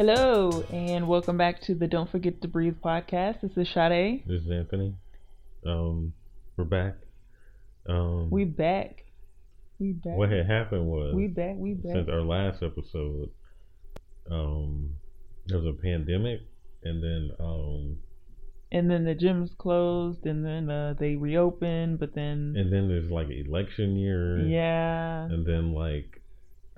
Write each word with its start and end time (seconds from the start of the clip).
Hello, 0.00 0.64
and 0.72 1.06
welcome 1.06 1.36
back 1.36 1.60
to 1.64 1.74
the 1.74 1.86
Don't 1.86 2.10
Forget 2.10 2.40
to 2.40 2.48
Breathe 2.48 2.76
podcast. 2.82 3.42
This 3.42 3.50
is 3.54 3.68
Sade. 3.68 4.24
This 4.26 4.40
is 4.40 4.50
Anthony. 4.50 4.94
Um, 5.66 6.14
we're 6.56 6.64
back. 6.64 6.94
Um, 7.86 8.30
We 8.30 8.46
back. 8.46 9.04
We 9.78 9.92
back. 9.92 10.16
what 10.16 10.30
had 10.30 10.46
happened 10.46 10.86
was 10.86 11.14
We 11.14 11.26
back. 11.26 11.56
We 11.58 11.74
back. 11.74 11.92
since 11.92 12.08
our 12.08 12.22
last 12.22 12.62
episode, 12.62 13.28
um, 14.30 14.94
there 15.48 15.58
was 15.58 15.66
a 15.66 15.78
pandemic, 15.82 16.40
and 16.82 17.02
then 17.02 17.30
um, 17.38 17.98
And 18.72 18.90
then 18.90 19.04
the 19.04 19.14
gyms 19.14 19.54
closed, 19.58 20.24
and 20.24 20.42
then 20.42 20.70
uh, 20.70 20.94
they 20.98 21.16
reopened, 21.16 22.00
but 22.00 22.14
then 22.14 22.54
and 22.56 22.72
then 22.72 22.88
there's 22.88 23.10
like 23.10 23.28
election 23.28 23.96
year, 23.96 24.38
yeah, 24.46 25.24
and 25.24 25.44
then 25.44 25.74
like, 25.74 26.22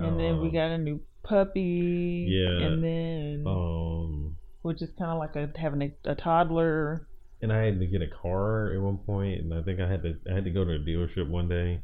and 0.00 0.18
then 0.18 0.40
we 0.40 0.48
um, 0.48 0.54
got 0.54 0.70
a 0.72 0.78
new 0.78 1.00
puppy. 1.22 2.26
Yeah. 2.28 2.66
and 2.66 2.82
then 2.84 3.44
um, 3.46 4.36
which 4.62 4.82
is 4.82 4.90
kind 4.98 5.10
of 5.10 5.18
like 5.18 5.36
a, 5.36 5.50
having 5.58 5.82
a, 5.82 6.10
a 6.10 6.14
toddler. 6.14 7.06
and 7.40 7.52
I 7.52 7.64
had 7.64 7.80
to 7.80 7.86
get 7.86 8.02
a 8.02 8.06
car 8.08 8.72
at 8.72 8.80
one 8.80 8.98
point, 8.98 9.40
and 9.40 9.52
I 9.54 9.62
think 9.62 9.80
I 9.80 9.88
had 9.88 10.02
to 10.02 10.16
I 10.30 10.34
had 10.34 10.44
to 10.44 10.50
go 10.50 10.64
to 10.64 10.74
a 10.74 10.78
dealership 10.78 11.28
one 11.28 11.48
day, 11.48 11.80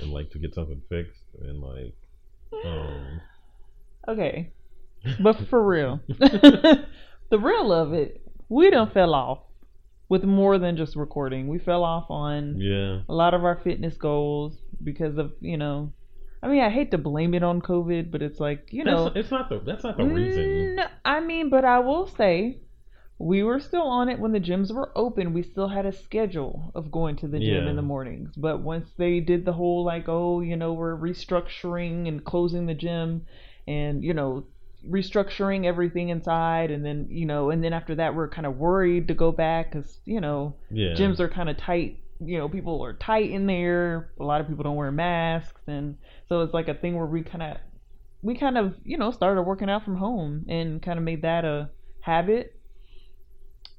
and 0.00 0.12
like 0.12 0.30
to 0.32 0.38
get 0.38 0.54
something 0.54 0.82
fixed, 0.88 1.22
and 1.40 1.60
like, 1.62 1.94
um, 2.64 3.20
Okay, 4.08 4.52
but 5.22 5.36
for 5.48 5.64
real, 5.64 6.00
the 6.08 6.86
real 7.38 7.72
of 7.72 7.92
it, 7.92 8.20
we 8.48 8.70
done 8.70 8.90
fell 8.92 9.14
off 9.14 9.38
with 10.08 10.22
more 10.22 10.58
than 10.58 10.76
just 10.76 10.94
recording. 10.94 11.48
We 11.48 11.58
fell 11.58 11.82
off 11.82 12.10
on 12.10 12.60
yeah, 12.60 13.00
a 13.08 13.14
lot 13.14 13.34
of 13.34 13.44
our 13.44 13.60
fitness 13.64 13.96
goals 13.96 14.54
because 14.84 15.18
of 15.18 15.32
you 15.40 15.56
know 15.56 15.92
i 16.42 16.48
mean 16.48 16.62
i 16.62 16.70
hate 16.70 16.90
to 16.90 16.98
blame 16.98 17.34
it 17.34 17.42
on 17.42 17.60
covid 17.60 18.10
but 18.10 18.22
it's 18.22 18.40
like 18.40 18.68
you 18.70 18.84
know 18.84 19.04
that's, 19.04 19.16
it's 19.16 19.30
not 19.30 19.48
the 19.48 19.58
that's 19.60 19.84
not 19.84 19.96
the 19.96 20.04
reason. 20.04 20.78
I 21.04 21.20
mean 21.20 21.48
but 21.50 21.64
i 21.64 21.78
will 21.78 22.06
say 22.06 22.58
we 23.18 23.42
were 23.42 23.58
still 23.60 23.82
on 23.86 24.10
it 24.10 24.18
when 24.18 24.32
the 24.32 24.40
gyms 24.40 24.70
were 24.72 24.92
open 24.94 25.32
we 25.32 25.42
still 25.42 25.68
had 25.68 25.86
a 25.86 25.92
schedule 25.92 26.70
of 26.74 26.90
going 26.90 27.16
to 27.16 27.26
the 27.28 27.38
gym 27.38 27.64
Yeah. 27.64 27.70
in 27.70 27.76
the 27.76 27.82
mornings 27.82 28.34
but 28.36 28.60
once 28.60 28.90
they 28.98 29.20
did 29.20 29.44
the 29.44 29.54
whole 29.54 29.84
like 29.84 30.08
oh 30.08 30.40
you 30.40 30.56
know 30.56 30.72
we're 30.74 30.96
restructuring 30.96 32.06
and 32.08 32.24
closing 32.24 32.66
the 32.66 32.74
gym 32.74 33.26
and 33.66 34.04
you 34.04 34.12
know 34.12 34.44
restructuring 34.86 35.64
everything 35.64 36.10
inside 36.10 36.70
and 36.70 36.84
then 36.84 37.06
you 37.10 37.26
know 37.26 37.50
and 37.50 37.64
then 37.64 37.72
after 37.72 37.94
that 37.94 38.14
we're 38.14 38.28
kind 38.28 38.46
of 38.46 38.56
worried 38.56 39.08
to 39.08 39.14
go 39.14 39.32
back 39.32 39.72
because 39.72 39.98
you 40.04 40.20
know 40.20 40.54
Yeah, 40.70 40.94
gyms 40.94 41.18
are 41.18 41.28
kind 41.28 41.48
of 41.48 41.56
tight. 41.56 42.00
You 42.18 42.38
know, 42.38 42.48
people 42.48 42.82
are 42.82 42.94
tight 42.94 43.30
in 43.30 43.46
there. 43.46 44.10
A 44.18 44.24
lot 44.24 44.40
of 44.40 44.48
people 44.48 44.64
don't 44.64 44.76
wear 44.76 44.90
masks, 44.90 45.60
and 45.66 45.98
so 46.28 46.40
it's 46.42 46.54
like 46.54 46.68
a 46.68 46.74
thing 46.74 46.96
where 46.96 47.06
we 47.06 47.22
kind 47.22 47.42
of, 47.42 47.56
we 48.22 48.36
kind 48.36 48.58
of, 48.58 48.74
you 48.84 48.98
know, 48.98 49.10
started 49.10 49.42
working 49.42 49.70
out 49.70 49.84
from 49.84 49.96
home 49.96 50.44
and 50.48 50.82
kind 50.82 50.98
of 50.98 51.04
made 51.04 51.22
that 51.22 51.44
a 51.44 51.70
habit. 52.00 52.58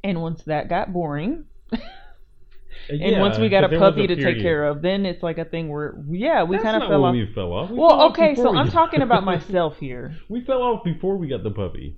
And 0.03 0.21
once 0.21 0.43
that 0.43 0.69
got 0.69 0.93
boring, 0.93 1.45
and 2.89 3.19
once 3.19 3.37
we 3.37 3.49
got 3.49 3.63
a 3.63 3.77
puppy 3.79 4.07
to 4.07 4.15
take 4.15 4.39
care 4.41 4.65
of, 4.65 4.81
then 4.81 5.05
it's 5.05 5.21
like 5.23 5.37
a 5.37 5.45
thing 5.45 5.69
where, 5.69 6.01
yeah, 6.09 6.43
we 6.43 6.57
kind 6.59 6.81
of 6.81 6.87
fell 6.87 7.03
off. 7.03 7.13
We 7.13 7.31
fell 7.33 7.51
off. 7.51 7.69
We 7.69 7.77
Well, 7.77 7.91
off 7.91 8.11
okay, 8.11 8.29
before 8.29 8.45
so 8.45 8.51
we 8.51 8.57
I'm 8.59 8.69
talking 8.71 9.01
about 9.01 9.23
myself 9.23 9.77
here. 9.79 10.15
we 10.29 10.41
fell 10.45 10.61
off 10.61 10.83
before 10.83 11.17
we 11.17 11.27
got 11.27 11.43
the 11.43 11.51
puppy. 11.51 11.97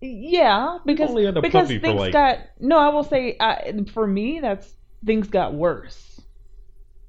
Yeah, 0.00 0.78
because 0.84 1.14
a 1.14 1.32
because 1.40 1.68
things 1.68 1.84
like- 1.84 2.12
got 2.12 2.38
no. 2.58 2.76
I 2.76 2.88
will 2.88 3.04
say, 3.04 3.36
I, 3.38 3.72
for 3.92 4.04
me, 4.04 4.40
that's 4.40 4.74
things 5.04 5.28
got 5.28 5.54
worse 5.54 6.11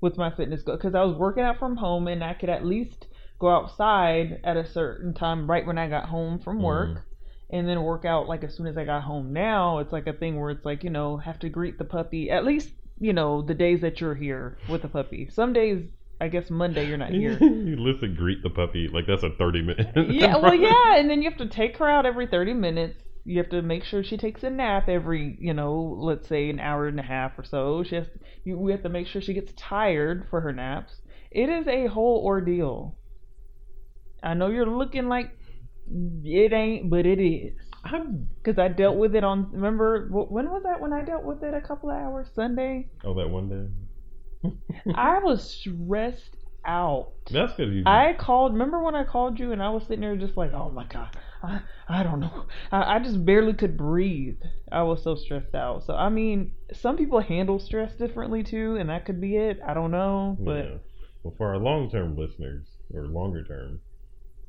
with 0.04 0.18
my 0.18 0.30
fitness 0.30 0.62
goal 0.62 0.76
because 0.76 0.94
I 0.94 1.02
was 1.04 1.16
working 1.18 1.44
out 1.44 1.58
from 1.58 1.78
home 1.78 2.08
and 2.08 2.24
I 2.24 2.34
could 2.34 2.50
at 2.50 2.64
least 2.66 3.08
go 3.40 3.50
outside 3.50 4.40
at 4.44 4.58
a 4.58 4.66
certain 4.66 5.14
time 5.14 5.50
right 5.50 5.66
when 5.66 5.78
I 5.78 5.88
got 5.88 6.06
home 6.06 6.38
from 6.40 6.62
work. 6.62 6.90
Mhm. 6.90 7.02
And 7.50 7.68
then 7.70 7.84
work 7.84 8.04
out 8.04 8.28
like 8.28 8.44
as 8.44 8.56
soon 8.56 8.66
as 8.68 8.78
I 8.78 8.84
got 8.84 9.04
home. 9.04 9.32
Now 9.32 9.78
it's 9.80 9.94
like 9.94 10.08
a 10.08 10.14
thing 10.14 10.40
where 10.40 10.50
it's 10.50 10.66
like 10.66 10.84
you 10.84 10.90
know 10.90 11.18
have 11.18 11.40
to 11.40 11.50
greet 11.50 11.78
the 11.78 11.86
puppy 11.86 12.30
at 12.32 12.44
least 12.46 12.70
you 13.00 13.14
know 13.14 13.42
the 13.44 13.54
days 13.54 13.82
that 13.82 14.02
you're 14.02 14.16
here 14.16 14.58
with 14.68 14.82
the 14.82 14.88
puppy. 14.88 15.30
Some 15.30 15.54
days 15.54 15.86
I 16.20 16.28
guess 16.30 16.50
Monday 16.50 16.88
you're 16.88 16.98
not 16.98 17.12
here. 17.22 17.38
you 17.40 17.76
listen, 17.78 18.16
greet 18.16 18.42
the 18.44 18.50
puppy 18.50 18.88
like 18.92 19.06
that's 19.08 19.24
a 19.24 19.30
thirty 19.38 19.62
minute. 19.62 19.88
yeah, 20.10 20.36
well, 20.44 20.56
yeah, 20.56 20.98
and 20.98 21.10
then 21.10 21.22
you 21.22 21.30
have 21.30 21.38
to 21.40 21.48
take 21.48 21.78
her 21.78 21.88
out 21.88 22.06
every 22.06 22.28
30 22.28 22.54
minutes. 22.54 22.98
You 23.26 23.38
have 23.38 23.50
to 23.52 23.62
make 23.62 23.84
sure 23.84 24.04
she 24.04 24.18
takes 24.18 24.44
a 24.44 24.50
nap 24.50 24.90
every, 24.90 25.38
you 25.40 25.54
know, 25.54 25.98
let's 26.00 26.28
say 26.28 26.50
an 26.50 26.60
hour 26.60 26.88
and 26.88 27.00
a 27.00 27.04
half 27.04 27.38
or 27.40 27.44
so. 27.44 27.84
She 27.84 27.96
has, 27.96 28.08
you, 28.44 28.58
we 28.58 28.72
have 28.72 28.84
to 28.84 28.90
make 28.90 29.08
sure 29.08 29.22
she 29.22 29.34
gets 29.34 29.54
tired 29.56 30.28
for 30.30 30.42
her 30.42 30.52
naps. 30.52 30.94
It 31.32 31.50
is 31.50 31.68
a 31.68 31.88
whole 31.88 32.22
ordeal. 32.26 32.98
I 34.22 34.34
know 34.34 34.48
you're 34.50 34.66
looking 34.66 35.08
like 35.08 35.32
it 36.24 36.54
ain't, 36.54 36.90
but 36.90 37.06
it 37.06 37.20
is. 37.20 37.54
I'm, 37.84 38.28
Because 38.42 38.60
I 38.60 38.68
dealt 38.70 38.98
with 38.98 39.16
it 39.16 39.24
on, 39.24 39.52
remember, 39.52 40.08
when 40.10 40.50
was 40.50 40.64
that 40.64 40.80
when 40.80 40.94
I 40.94 41.04
dealt 41.04 41.24
with 41.24 41.44
it 41.44 41.54
a 41.54 41.62
couple 41.62 41.90
of 41.90 41.98
hours? 41.98 42.28
Sunday? 42.36 42.88
oh, 43.04 43.14
that 43.14 43.30
one 43.30 43.50
day. 44.44 44.52
I 44.96 45.20
was 45.20 45.50
stressed 45.60 46.36
out. 46.66 47.12
That's 47.30 47.58
you. 47.60 47.84
I 47.86 48.14
called. 48.14 48.54
Remember 48.54 48.82
when 48.82 48.96
I 48.96 49.04
called 49.04 49.40
you 49.40 49.52
and 49.52 49.62
I 49.62 49.70
was 49.70 49.84
sitting 49.84 50.02
there 50.02 50.16
just 50.16 50.38
like, 50.38 50.54
oh 50.54 50.70
my 50.70 50.86
god, 50.86 51.16
I, 51.44 51.60
I 51.90 52.04
don't 52.04 52.22
know. 52.22 52.46
I, 52.72 52.96
I 52.96 53.00
just 53.00 53.24
barely 53.26 53.54
could 53.54 53.78
breathe. 53.78 54.40
I 54.72 54.84
was 54.84 55.04
so 55.04 55.16
stressed 55.16 55.54
out. 55.54 55.84
So 55.86 55.94
I 55.94 56.10
mean, 56.10 56.54
some 56.74 56.98
people 56.98 57.20
handle 57.20 57.60
stress 57.60 57.94
differently 57.96 58.44
too, 58.44 58.78
and 58.78 58.90
that 58.90 59.06
could 59.06 59.20
be 59.20 59.36
it. 59.36 59.60
I 59.66 59.74
don't 59.74 59.92
know, 59.92 60.38
but 60.40 60.66
yeah. 60.66 60.78
Well, 61.24 61.36
for 61.38 61.50
our 61.50 61.58
long 61.58 61.90
term 61.90 62.18
listeners 62.18 62.66
or 62.94 63.06
longer 63.08 63.44
term, 63.44 63.80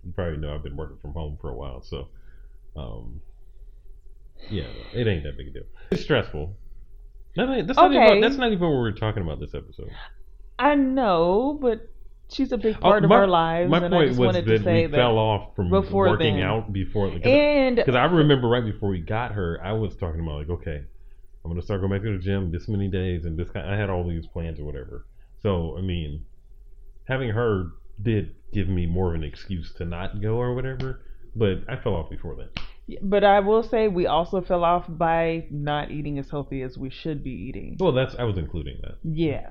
you 0.04 0.12
probably 0.12 0.38
know 0.38 0.54
I've 0.54 0.62
been 0.62 0.76
working 0.76 0.98
from 1.02 1.12
home 1.12 1.38
for 1.40 1.50
a 1.50 1.54
while, 1.54 1.82
so 1.82 2.08
um, 2.76 3.20
yeah, 4.50 4.66
it 4.92 5.06
ain't 5.06 5.24
that 5.24 5.36
big 5.36 5.48
a 5.48 5.50
deal. 5.50 5.62
It's 5.90 6.02
stressful. 6.02 6.56
That's, 7.36 7.76
not 7.76 7.90
Okay. 7.90 8.06
even, 8.06 8.20
that's 8.20 8.36
not 8.36 8.52
even 8.52 8.60
what 8.60 8.76
we're 8.76 8.92
talking 8.92 9.22
about 9.22 9.40
this 9.40 9.54
episode. 9.54 9.90
I 10.58 10.74
know. 10.74 11.58
But 11.60 11.93
she's 12.34 12.52
a 12.52 12.58
big 12.58 12.76
oh, 12.78 12.80
part 12.80 13.02
Oh, 13.02 13.06
of 13.06 13.12
our 13.12 13.26
lives, 13.26 13.70
My 13.70 13.78
and 13.78 13.86
I 13.86 13.88
point 13.90 14.08
just 14.08 14.20
was 14.20 14.26
wanted 14.26 14.44
that 14.46 14.58
to 14.58 14.64
say 14.64 14.82
we 14.82 14.86
that. 14.92 14.96
fell 14.96 15.18
off 15.18 15.54
from 15.56 15.70
before 15.70 16.08
working 16.08 16.36
then. 16.36 16.44
out 16.44 16.72
before. 16.72 17.08
Because 17.10 17.26
and 17.26 17.76
Because 17.76 17.94
I 17.94 18.04
remember 18.04 18.48
right 18.48 18.64
before 18.64 18.90
we 18.90 19.00
got 19.00 19.32
her, 19.32 19.60
I 19.62 19.72
was 19.72 19.96
talking 19.96 20.20
about 20.20 20.38
like, 20.40 20.50
okay, 20.50 20.82
I'm 21.44 21.50
gonna 21.50 21.62
start 21.62 21.80
going 21.80 21.92
back 21.92 22.02
to 22.02 22.12
the 22.16 22.22
gym 22.22 22.50
this 22.52 22.68
many 22.68 22.88
days, 22.88 23.24
and 23.24 23.38
this 23.38 23.50
kind. 23.50 23.68
I 23.68 23.76
had 23.76 23.90
all 23.90 24.06
these 24.08 24.26
plans 24.26 24.58
or 24.60 24.64
whatever. 24.64 25.06
So 25.42 25.76
I 25.78 25.82
mean, 25.82 26.24
having 27.06 27.30
her 27.30 27.72
did 28.00 28.34
give 28.52 28.68
me 28.68 28.86
more 28.86 29.10
of 29.10 29.14
an 29.20 29.24
excuse 29.24 29.72
to 29.74 29.84
not 29.84 30.20
go 30.20 30.36
or 30.36 30.54
whatever. 30.54 31.00
But 31.36 31.64
I 31.68 31.76
fell 31.76 31.94
off 31.94 32.10
before 32.10 32.36
that. 32.36 32.60
but 33.02 33.24
I 33.24 33.40
will 33.40 33.62
say 33.64 33.88
we 33.88 34.06
also 34.06 34.40
fell 34.40 34.62
off 34.62 34.84
by 34.88 35.46
not 35.50 35.90
eating 35.90 36.18
as 36.18 36.30
healthy 36.30 36.62
as 36.62 36.78
we 36.78 36.90
should 36.90 37.24
be 37.24 37.32
eating. 37.32 37.76
Well, 37.80 37.90
that's 37.92 38.14
I 38.16 38.22
was 38.24 38.38
including 38.38 38.78
that. 38.82 38.98
Yeah. 39.02 39.50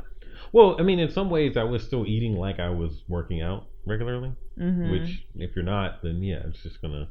Well, 0.51 0.75
I 0.79 0.83
mean, 0.83 0.99
in 0.99 1.09
some 1.11 1.29
ways, 1.29 1.57
I 1.57 1.63
was 1.63 1.83
still 1.83 2.05
eating 2.05 2.35
like 2.35 2.59
I 2.59 2.69
was 2.69 3.03
working 3.07 3.41
out 3.41 3.67
regularly. 3.85 4.33
hmm 4.57 4.89
Which, 4.89 5.25
if 5.35 5.55
you're 5.55 5.65
not, 5.65 6.01
then 6.03 6.21
yeah, 6.21 6.41
it's 6.47 6.61
just 6.61 6.81
gonna. 6.81 7.09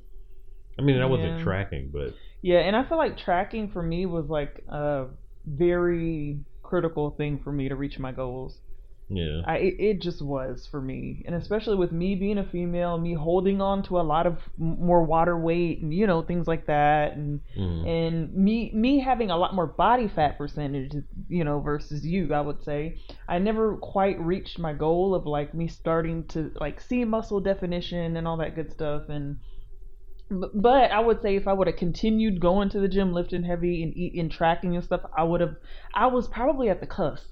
I 0.78 0.82
mean, 0.82 1.00
I 1.00 1.06
wasn't 1.06 1.32
Yeah. 1.32 1.38
tracking, 1.38 1.90
but 1.92 2.20
Yeah, 2.42 2.60
and 2.60 2.76
I 2.76 2.84
feel 2.84 2.98
like 2.98 3.16
tracking 3.18 3.70
for 3.70 3.82
me 3.82 4.06
was 4.06 4.28
like 4.28 4.62
a 4.68 5.06
very 5.46 6.40
critical 6.62 7.10
thing 7.12 7.40
for 7.42 7.52
me 7.52 7.68
to 7.68 7.76
reach 7.76 7.98
my 7.98 8.12
goals. 8.12 8.60
Yeah. 9.08 9.42
I 9.46 9.56
it, 9.58 9.74
it 9.78 10.02
just 10.02 10.22
was 10.22 10.66
for 10.70 10.80
me, 10.80 11.22
and 11.26 11.34
especially 11.34 11.76
with 11.76 11.92
me 11.92 12.14
being 12.14 12.38
a 12.38 12.48
female, 12.48 12.98
me 12.98 13.14
holding 13.14 13.60
on 13.60 13.82
to 13.84 14.00
a 14.00 14.02
lot 14.02 14.26
of 14.26 14.38
more 14.56 15.04
water 15.04 15.38
weight 15.38 15.82
and 15.82 15.92
you 15.92 16.06
know 16.06 16.22
things 16.22 16.46
like 16.46 16.66
that, 16.66 17.16
and 17.16 17.40
Mhm. 17.58 17.86
and 17.86 18.34
me 18.34 18.70
me 18.74 19.00
having 19.00 19.30
a 19.30 19.36
lot 19.36 19.54
more 19.54 19.66
body 19.66 20.08
fat 20.08 20.38
percentage, 20.38 20.92
you 21.28 21.44
know, 21.44 21.60
versus 21.60 22.06
you, 22.06 22.32
I 22.32 22.40
would 22.40 22.62
say. 22.62 22.98
I 23.28 23.38
never 23.38 23.76
quite 23.76 24.20
reached 24.20 24.58
my 24.58 24.72
goal 24.72 25.14
of 25.14 25.26
like 25.26 25.52
me 25.54 25.68
starting 25.68 26.24
to 26.28 26.52
like 26.60 26.80
see 26.80 27.04
muscle 27.04 27.40
definition 27.40 28.16
and 28.16 28.26
all 28.26 28.36
that 28.38 28.54
good 28.54 28.70
stuff 28.70 29.08
and 29.08 29.36
but 30.54 30.90
I 30.90 31.00
would 31.00 31.20
say 31.20 31.36
if 31.36 31.46
I 31.46 31.52
would 31.52 31.66
have 31.66 31.76
continued 31.76 32.40
going 32.40 32.70
to 32.70 32.80
the 32.80 32.88
gym, 32.88 33.12
lifting 33.12 33.42
heavy 33.42 33.82
and 33.82 33.94
eating, 33.94 34.30
tracking 34.30 34.74
and 34.74 34.84
stuff, 34.84 35.02
I 35.16 35.24
would 35.24 35.40
have. 35.42 35.56
I 35.92 36.06
was 36.06 36.26
probably 36.28 36.70
at 36.70 36.80
the 36.80 36.86
cusp. 36.86 37.28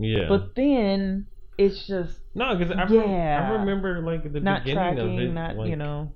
Yeah. 0.00 0.26
But 0.28 0.54
then 0.56 1.26
it's 1.58 1.86
just 1.86 2.18
No, 2.34 2.56
because 2.56 2.72
I, 2.74 2.86
Yeah. 2.92 3.48
I 3.48 3.60
remember 3.60 4.00
like 4.02 4.32
the 4.32 4.40
not 4.40 4.64
beginning 4.64 4.96
tracking, 4.96 5.18
of 5.18 5.20
it, 5.20 5.32
not 5.32 5.56
like, 5.56 5.68
you 5.70 5.76
know. 5.76 6.12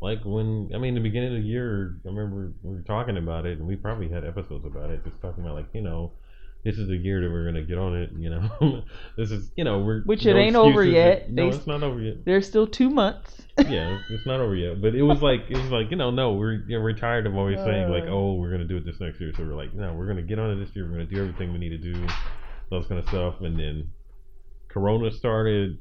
like 0.00 0.20
when 0.24 0.70
I 0.74 0.78
mean 0.78 0.94
the 0.94 1.00
beginning 1.00 1.36
of 1.36 1.42
the 1.42 1.48
year, 1.48 1.96
I 2.04 2.08
remember 2.08 2.52
we 2.62 2.74
were 2.76 2.82
talking 2.82 3.16
about 3.16 3.46
it, 3.46 3.58
and 3.58 3.66
we 3.66 3.76
probably 3.76 4.08
had 4.08 4.24
episodes 4.24 4.64
about 4.66 4.90
it, 4.90 5.04
just 5.04 5.20
talking 5.22 5.44
about 5.44 5.54
like 5.56 5.68
you 5.72 5.82
know, 5.82 6.12
this 6.64 6.76
is 6.78 6.88
the 6.88 6.96
year 6.96 7.20
that 7.22 7.30
we're 7.30 7.44
gonna 7.46 7.62
get 7.64 7.78
on 7.78 7.94
it. 7.96 8.10
You 8.18 8.30
know, 8.30 8.82
this 9.16 9.30
is 9.30 9.50
you 9.56 9.62
know 9.64 9.78
we're 9.80 10.02
Which 10.02 10.24
no 10.24 10.32
it 10.32 10.40
ain't 10.40 10.56
over 10.56 10.84
yet. 10.84 11.30
No, 11.30 11.48
They- 11.48 11.56
it's 11.56 11.66
not 11.66 11.82
over 11.84 12.00
yet. 12.00 12.24
There's 12.24 12.46
still 12.46 12.66
two 12.66 12.90
months. 12.90 13.42
Yeah, 13.58 13.98
it's 14.10 14.24
not 14.26 14.38
over 14.40 14.54
yet. 14.54 14.80
But 14.80 14.94
it 14.94 15.02
was 15.02 15.20
like 15.20 15.40
it 15.48 15.56
was 15.56 15.70
like 15.70 15.90
you 15.90 15.96
know 15.96 16.10
no 16.10 16.34
we're 16.34 16.64
you 16.68 16.76
know, 16.78 16.82
we're 16.82 16.92
tired 16.92 17.26
of 17.26 17.34
always 17.36 17.58
saying 17.58 17.88
like 17.90 18.04
Uh. 18.04 18.12
oh 18.12 18.34
we're 18.34 18.50
gonna 18.52 18.64
do 18.64 18.76
it 18.76 18.84
this 18.84 19.00
next 19.00 19.20
year, 19.20 19.32
so 19.36 19.42
we're 19.44 19.54
like 19.56 19.74
no 19.74 19.94
we're 19.94 20.06
gonna 20.06 20.22
get 20.22 20.38
on 20.38 20.50
it 20.50 20.64
this 20.64 20.74
year. 20.76 20.86
We're 20.86 20.98
gonna 20.98 21.06
do 21.06 21.20
everything 21.20 21.52
we 21.52 21.58
need 21.58 21.70
to 21.70 21.78
do, 21.78 22.06
those 22.70 22.86
kind 22.86 23.00
of 23.00 23.08
stuff, 23.08 23.40
and 23.40 23.58
then 23.58 23.90
Corona 24.68 25.10
started 25.10 25.78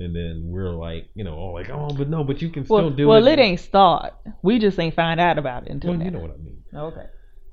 and 0.00 0.16
then 0.16 0.42
we're 0.46 0.70
like, 0.70 1.10
you 1.14 1.24
know, 1.24 1.34
all 1.34 1.52
like, 1.52 1.68
oh, 1.68 1.90
but 1.90 2.08
no, 2.08 2.24
but 2.24 2.40
you 2.40 2.48
can 2.48 2.64
still 2.64 2.76
Well, 2.76 2.90
do 2.90 3.06
well, 3.06 3.18
it. 3.18 3.20
Well, 3.22 3.32
it 3.32 3.38
ain't 3.38 3.60
start. 3.60 4.14
We 4.42 4.58
just 4.58 4.78
ain't 4.78 4.94
find 4.94 5.20
out 5.20 5.38
about 5.38 5.64
it 5.64 5.70
until 5.70 5.90
Well, 5.90 5.98
now. 5.98 6.04
you 6.06 6.10
know 6.10 6.20
what 6.20 6.30
I 6.30 6.36
mean. 6.38 6.62
Okay. 6.74 7.06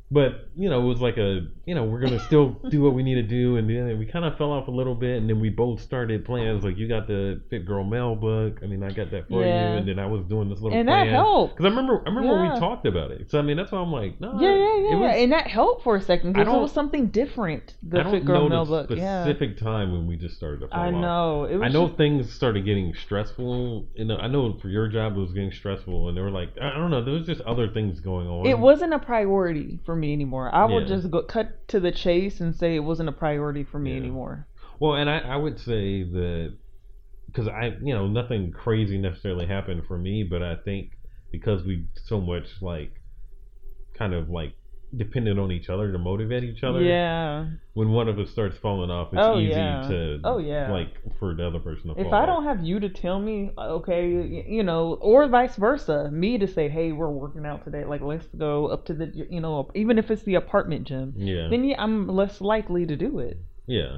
But 0.09 0.47
you 0.55 0.69
know, 0.69 0.81
it 0.81 0.85
was 0.85 1.01
like 1.01 1.17
a, 1.17 1.47
you 1.65 1.75
know, 1.75 1.83
we're 1.83 1.99
gonna 1.99 2.19
still 2.21 2.49
do 2.69 2.81
what 2.81 2.93
we 2.93 3.03
need 3.03 3.15
to 3.15 3.23
do, 3.23 3.57
and 3.57 3.69
then 3.69 3.99
we 3.99 4.05
kind 4.05 4.23
of 4.23 4.37
fell 4.37 4.53
off 4.53 4.69
a 4.69 4.71
little 4.71 4.95
bit, 4.95 5.17
and 5.17 5.29
then 5.29 5.41
we 5.41 5.49
both 5.49 5.81
started 5.81 6.23
plans. 6.23 6.63
Like 6.63 6.77
you 6.77 6.87
got 6.87 7.07
the 7.07 7.41
Fit 7.49 7.65
Girl 7.65 7.83
Mail 7.83 8.15
book. 8.15 8.59
I 8.63 8.67
mean, 8.67 8.83
I 8.83 8.89
got 8.91 9.11
that 9.11 9.27
for 9.27 9.43
Yeah. 9.43 9.73
you, 9.73 9.77
and 9.79 9.87
then 9.89 9.99
I 9.99 10.05
was 10.05 10.23
doing 10.25 10.49
this 10.49 10.61
little 10.61 10.77
And 10.77 10.87
plan. 10.87 11.07
that 11.07 11.11
helped. 11.13 11.57
Because 11.57 11.65
I 11.71 11.75
remember, 11.75 12.01
I 12.05 12.09
remember 12.09 12.41
Yeah. 12.45 12.53
we 12.53 12.59
talked 12.59 12.85
about 12.87 13.11
it. 13.11 13.29
So 13.29 13.37
I 13.37 13.41
mean, 13.41 13.57
that's 13.57 13.69
why 13.73 13.79
I'm 13.79 13.91
like, 13.91 14.21
no, 14.21 14.39
Yeah, 14.39 14.55
yeah, 14.55 14.89
yeah. 14.91 14.95
Was, 14.95 15.15
and 15.17 15.31
that 15.33 15.47
helped 15.47 15.83
for 15.83 15.97
a 15.97 16.01
second 16.01 16.33
because 16.33 16.47
it 16.47 16.57
was 16.57 16.71
something 16.71 17.07
different. 17.07 17.75
The 17.83 18.05
Fit 18.05 18.23
Girl 18.23 18.47
Mail 18.47 18.65
book. 18.65 18.89
Yeah. 18.89 19.25
specific 19.25 19.57
time 19.57 19.91
when 19.91 20.07
we 20.07 20.15
just 20.15 20.37
started 20.37 20.61
to 20.61 20.69
fall 20.69 20.79
I 20.79 20.87
off. 20.87 20.93
know. 20.93 21.43
It 21.43 21.55
was 21.57 21.63
I 21.63 21.67
know 21.67 21.87
just- 21.87 21.97
things 21.97 22.31
started 22.33 22.63
getting 22.63 22.93
stressful. 22.93 23.87
You 23.95 24.05
know, 24.05 24.15
I 24.17 24.27
know 24.27 24.53
for 24.61 24.69
your 24.69 24.87
job 24.87 25.17
it 25.17 25.19
was 25.19 25.33
getting 25.33 25.51
stressful, 25.51 26.07
and 26.07 26.17
they 26.17 26.21
were 26.21 26.31
like, 26.31 26.49
I 26.61 26.69
I 26.69 26.79
don't 26.79 26.91
know, 26.91 27.03
there 27.03 27.13
was 27.15 27.25
just 27.25 27.41
other 27.41 27.67
things 27.67 27.99
going 27.99 28.27
on. 28.27 28.45
it 28.45 28.57
wasn't 28.57 28.93
a 28.93 28.99
priority 28.99 29.79
for 29.85 29.96
me 29.97 30.13
anymore. 30.13 30.53
I 30.53 30.65
would 30.65 30.87
Yeah. 30.87 30.95
just 30.95 31.11
go 31.11 31.23
cut 31.23 31.67
to 31.69 31.79
the 31.79 31.91
chase 31.91 32.39
and 32.39 32.55
say 32.55 32.75
it 32.75 32.79
wasn't 32.79 33.09
a 33.09 33.13
priority 33.13 33.63
for 33.63 33.79
me 33.79 33.91
Yeah. 33.91 33.97
anymore. 33.97 34.47
Well, 34.79 34.95
and 34.95 35.09
I, 35.09 35.19
I 35.19 35.35
would 35.35 35.59
say 35.59 36.03
that 36.03 36.57
because 37.25 37.47
I, 37.47 37.75
you 37.81 37.93
know, 37.93 38.07
nothing 38.07 38.51
crazy 38.51 38.97
necessarily 38.97 39.45
happened 39.47 39.83
for 39.87 39.97
me, 39.97 40.23
but 40.23 40.41
I 40.43 40.55
think 40.55 40.91
because 41.31 41.63
we 41.63 41.87
so 42.05 42.21
much 42.21 42.45
like 42.61 42.93
kind 43.97 44.13
of 44.13 44.29
like 44.29 44.53
depended 44.95 45.37
on 45.37 45.51
each 45.51 45.69
other 45.69 45.91
to 45.91 45.97
motivate 45.97 46.43
each 46.43 46.63
other. 46.63 46.81
Yeah. 46.81 47.47
When 47.73 47.89
one 47.91 48.07
of 48.07 48.17
us 48.19 48.29
starts 48.29 48.57
falling 48.57 48.89
off, 48.89 49.09
it's 49.11 49.21
Oh, 49.21 49.37
easy 49.37 49.49
yeah. 49.51 49.85
to 49.89 50.19
Oh, 50.23 50.37
yeah. 50.37 50.71
like 50.71 50.93
for 51.19 51.35
the 51.35 51.45
other 51.45 51.59
person 51.59 51.93
to 51.93 51.99
If 52.01 52.13
I 52.13 52.21
off. 52.21 52.25
don't 52.27 52.43
have 52.45 52.63
you 52.63 52.79
to 52.79 52.89
tell 52.89 53.19
me, 53.19 53.51
okay, 53.57 54.09
you 54.47 54.63
know, 54.63 54.93
or 55.01 55.27
vice 55.27 55.55
versa, 55.57 56.09
me 56.11 56.37
to 56.37 56.47
say, 56.47 56.69
hey, 56.69 56.93
we're 56.93 57.09
working 57.09 57.45
out 57.45 57.65
today, 57.65 57.83
like 57.83 58.01
let's 58.01 58.27
go 58.37 58.67
up 58.67 58.85
to 58.85 58.93
the, 58.93 59.11
you 59.29 59.41
know, 59.41 59.69
even 59.75 59.97
if 59.99 60.09
it's 60.09 60.23
the 60.23 60.35
apartment 60.35 60.87
gym, 60.87 61.13
yeah, 61.17 61.47
then 61.49 61.63
yeah, 61.65 61.81
I'm 61.81 62.07
less 62.07 62.39
likely 62.39 62.85
to 62.85 62.95
do 62.95 63.19
it. 63.19 63.37
yeah. 63.65 63.97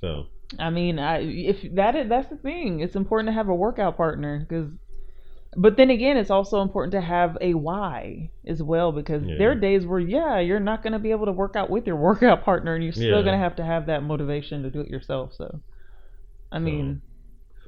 So 0.00 0.26
I 0.58 0.70
mean, 0.70 0.98
I 1.00 1.18
if 1.18 1.74
that 1.74 1.96
is 1.96 2.08
that's 2.08 2.28
the 2.30 2.36
thing. 2.36 2.80
It's 2.80 2.94
important 2.96 3.28
to 3.28 3.32
have 3.32 3.48
a 3.48 3.54
workout 3.54 3.96
partner 3.96 4.46
because, 4.48 4.70
but 5.56 5.76
then 5.76 5.90
again, 5.90 6.16
it's 6.16 6.30
also 6.30 6.60
important 6.62 6.92
to 6.92 7.00
have 7.00 7.38
a 7.40 7.54
why 7.54 8.30
as 8.46 8.62
well 8.62 8.92
because 8.92 9.22
Yeah. 9.24 9.36
there 9.38 9.50
are 9.52 9.54
days 9.54 9.86
where 9.86 10.00
yeah, 10.00 10.38
you're 10.40 10.60
not 10.60 10.82
going 10.82 10.92
to 10.92 10.98
be 10.98 11.10
able 11.10 11.26
to 11.26 11.32
work 11.32 11.56
out 11.56 11.70
with 11.70 11.86
your 11.86 11.96
workout 12.08 12.44
partner, 12.44 12.74
and 12.74 12.84
you're 12.84 12.92
still 12.92 13.06
Yeah. 13.06 13.22
going 13.22 13.32
to 13.32 13.38
have 13.38 13.56
to 13.56 13.64
have 13.64 13.86
that 13.86 14.02
motivation 14.02 14.62
to 14.62 14.70
do 14.70 14.80
it 14.80 14.88
yourself. 14.88 15.32
So, 15.34 15.60
I 16.52 16.58
mean, 16.58 17.00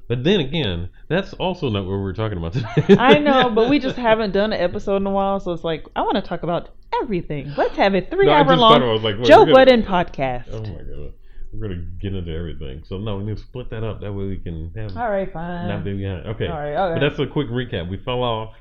But 0.07 0.23
then 0.23 0.41
again, 0.41 0.89
that's 1.07 1.33
also 1.33 1.69
not 1.69 1.85
what 1.85 1.91
we're 1.91 2.13
talking 2.13 2.37
about 2.37 2.53
today. 2.53 2.95
I 2.99 3.17
know, 3.19 3.49
but 3.49 3.69
we 3.69 3.79
just 3.79 3.95
haven't 4.09 4.31
done 4.31 4.51
an 4.53 4.59
episode 4.61 4.97
in 4.97 5.07
a 5.07 5.11
while, 5.11 5.39
so 5.39 5.51
it's 5.53 5.63
like 5.63 5.85
I 5.95 6.01
want 6.01 6.15
to 6.15 6.21
talk 6.21 6.43
about 6.43 6.69
everything. 7.01 7.53
Let's 7.57 7.75
have 7.77 7.93
a 7.93 8.01
No, 8.01 8.07
three-hour 8.07 8.45
just 8.45 8.59
long 8.59 8.79
thought 8.81 9.01
like, 9.03 9.23
Joe 9.23 9.45
Budden 9.45 9.83
podcast. 9.83 10.49
Oh 10.51 10.61
my 10.61 10.83
god, 10.83 11.13
we're 11.53 11.67
gonna 11.67 11.81
get 12.01 12.13
into 12.15 12.31
everything. 12.33 12.83
So 12.85 12.97
no, 12.97 13.17
we 13.17 13.23
need 13.25 13.37
to 13.37 13.43
split 13.43 13.69
that 13.71 13.83
up. 13.83 14.01
That 14.01 14.13
way 14.13 14.25
we 14.25 14.37
can 14.37 14.71
have 14.75 14.95
All 14.95 15.09
right, 15.09 15.31
fine. 15.31 15.67
not 15.67 15.83
be 15.83 15.93
behind. 15.97 16.25
Okay, 16.27 16.47
All 16.47 16.57
right, 16.59 16.75
Okay. 16.75 16.99
but 16.99 17.09
that's 17.09 17.19
a 17.19 17.27
quick 17.27 17.47
recap. 17.49 17.89
We 17.89 17.97
fell 17.97 18.23
off. 18.23 18.55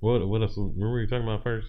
What 0.00 0.26
what 0.28 0.42
else? 0.42 0.54
What 0.56 0.76
were 0.76 1.00
you 1.00 1.06
talking 1.06 1.26
about 1.26 1.42
first? 1.42 1.68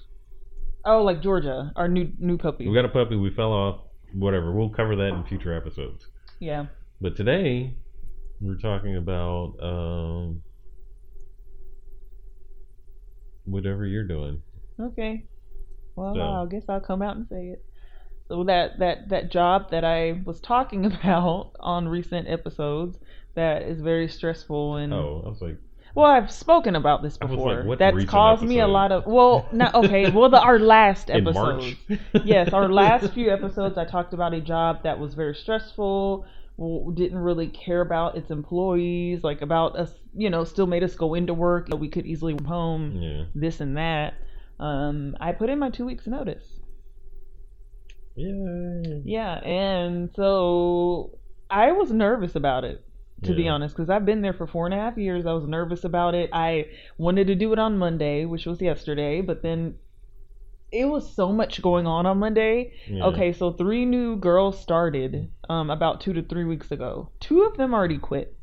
Oh, 0.86 1.02
like 1.04 1.22
Georgia, 1.22 1.72
our 1.76 1.88
new 1.88 2.12
new 2.20 2.38
puppy. 2.38 2.68
We 2.68 2.74
got 2.76 2.84
a 2.86 2.90
puppy. 2.90 3.16
We 3.16 3.30
fell 3.34 3.54
off. 3.54 3.82
Whatever. 4.14 4.52
We'll 4.52 4.70
cover 4.70 4.96
that 4.98 5.08
in 5.14 5.24
future 5.26 5.56
episodes. 5.56 6.06
yeah. 6.40 6.66
But 7.02 7.16
today 7.18 7.76
we're 8.42 8.58
talking 8.58 8.96
about 8.98 9.54
um, 9.62 10.42
whatever 13.46 13.86
you're 13.86 14.08
doing. 14.08 14.42
Okay. 14.80 15.26
Well, 15.96 16.16
So- 16.16 16.22
I 16.22 16.46
guess 16.50 16.64
I'll 16.70 16.80
come 16.82 17.02
out 17.02 17.16
and 17.18 17.28
say 17.28 17.48
it. 17.48 17.64
So 18.28 18.44
that 18.46 18.80
that 18.80 19.10
that 19.10 19.32
job 19.32 19.72
that 19.72 19.84
I 19.84 20.22
was 20.26 20.40
talking 20.40 20.86
about 20.94 21.52
on 21.60 21.88
recent 21.88 22.28
episodes 22.28 22.98
that 23.36 23.64
is 23.64 23.82
very 23.82 24.08
stressful 24.08 24.78
and 24.78 24.94
Oh, 24.94 25.24
I 25.26 25.30
was 25.30 25.42
like, 25.42 25.58
well, 25.96 26.08
I've 26.08 26.32
spoken 26.32 26.76
about 26.76 27.04
this 27.04 27.18
before. 27.18 27.64
like, 27.64 27.80
That's 27.80 28.06
caused 28.06 28.44
me 28.44 28.60
a 28.60 28.68
lot 28.68 28.92
of 28.92 29.06
well, 29.06 29.48
not 29.52 29.76
okay. 29.76 30.10
Well, 30.10 30.30
the 30.30 30.42
our 30.42 30.58
last 30.58 31.10
episodes. 31.12 31.76
Yes, 32.24 32.52
our 32.52 32.70
last 32.70 33.14
few 33.14 33.32
episodes, 33.32 33.78
I 33.78 33.86
talked 33.86 34.14
about 34.14 34.34
a 34.34 34.42
job 34.42 34.84
that 34.84 35.00
was 35.00 35.14
very 35.14 35.36
stressful. 35.36 36.26
Didn't 36.94 37.18
really 37.18 37.48
care 37.48 37.82
about 37.82 38.18
its 38.18 38.32
employees, 38.32 39.24
like 39.24 39.42
about 39.42 39.76
us, 39.76 39.92
you 40.16 40.30
know, 40.30 40.44
still 40.44 40.68
made 40.68 40.84
us 40.84 40.96
go 40.96 41.14
into 41.14 41.34
work. 41.34 41.70
That 41.70 41.78
we 41.78 41.90
could 41.90 42.06
easily 42.06 42.38
home 42.44 43.00
yeah. 43.00 43.26
this 43.36 43.60
and 43.60 43.78
that. 43.78 44.16
Um, 44.60 45.16
I 45.20 45.32
put 45.32 45.50
in 45.50 45.60
my 45.60 45.70
two 45.70 45.86
weeks 45.86 46.08
notice. 46.08 46.53
Yay. 48.16 49.02
Yeah, 49.06 49.36
and 49.44 50.12
so 50.16 51.18
I 51.50 51.72
was 51.72 51.92
nervous 51.92 52.36
about 52.36 52.64
it, 52.64 52.84
to 53.24 53.34
be 53.34 53.48
honest, 53.48 53.76
because 53.76 53.90
I've 53.90 54.06
been 54.06 54.22
there 54.22 54.34
for 54.34 54.48
four 54.48 54.66
and 54.66 54.74
a 54.74 54.78
half 54.78 54.98
years. 54.98 55.26
I 55.26 55.34
was 55.34 55.48
nervous 55.48 55.84
about 55.84 56.14
it. 56.14 56.30
I 56.34 56.68
wanted 56.98 57.28
to 57.28 57.36
do 57.36 57.54
it 57.54 57.60
on 57.60 57.78
Monday, 57.78 58.26
which 58.26 58.46
was 58.46 58.62
yesterday, 58.62 59.22
but 59.22 59.42
then 59.42 59.76
it 60.72 60.86
was 60.86 61.16
so 61.16 61.32
much 61.32 61.62
going 61.62 61.86
on 61.88 62.06
on 62.06 62.18
Monday. 62.18 62.74
Yeah. 62.88 63.06
Okay, 63.06 63.32
so 63.34 63.54
three 63.54 63.86
new 63.86 64.16
girls 64.16 64.60
started 64.60 65.32
um, 65.50 65.70
about 65.70 66.02
two 66.02 66.14
to 66.14 66.24
three 66.24 66.46
weeks 66.46 66.72
ago. 66.72 67.10
Two 67.20 67.44
of 67.44 67.58
them 67.58 67.74
already 67.74 68.00
quit. 68.00 68.36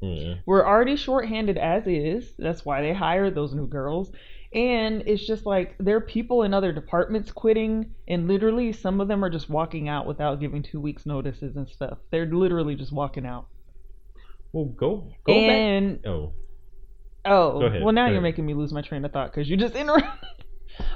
Yeah. 0.00 0.34
We're 0.44 0.66
already 0.66 0.96
shorthanded 0.96 1.56
as 1.56 1.86
is. 1.86 2.34
That's 2.38 2.64
why 2.64 2.82
they 2.82 2.92
hired 2.92 3.34
those 3.34 3.54
new 3.54 3.66
girls. 3.66 4.12
And 4.56 5.02
it's 5.06 5.26
just 5.26 5.44
like 5.44 5.76
there 5.78 5.96
are 5.96 6.00
people 6.00 6.42
in 6.42 6.54
other 6.54 6.72
departments 6.72 7.30
quitting, 7.30 7.94
and 8.08 8.26
literally 8.26 8.72
some 8.72 9.02
of 9.02 9.08
them 9.08 9.22
are 9.22 9.28
just 9.30 9.50
walking 9.50 9.86
out 9.88 10.06
without 10.06 10.40
giving 10.40 10.62
two 10.62 10.80
weeks 10.80 11.04
notices 11.04 11.56
and 11.56 11.68
stuff. 11.68 11.98
They're 12.10 12.24
literally 12.26 12.74
just 12.74 12.90
walking 12.90 13.26
out. 13.26 13.48
Well, 14.52 14.64
go 14.64 15.12
go 15.24 15.32
and 15.34 16.02
back. 16.02 16.10
Oh, 16.10 16.32
oh, 17.26 17.60
Go 17.60 17.66
ahead, 17.66 17.82
well 17.82 17.92
now 17.92 18.08
you're 18.08 18.22
making 18.22 18.46
me 18.46 18.54
lose 18.54 18.72
my 18.72 18.80
train 18.80 19.04
of 19.04 19.12
thought 19.12 19.30
because 19.30 19.48
you 19.48 19.58
just 19.58 19.74
interrupted. 19.76 20.30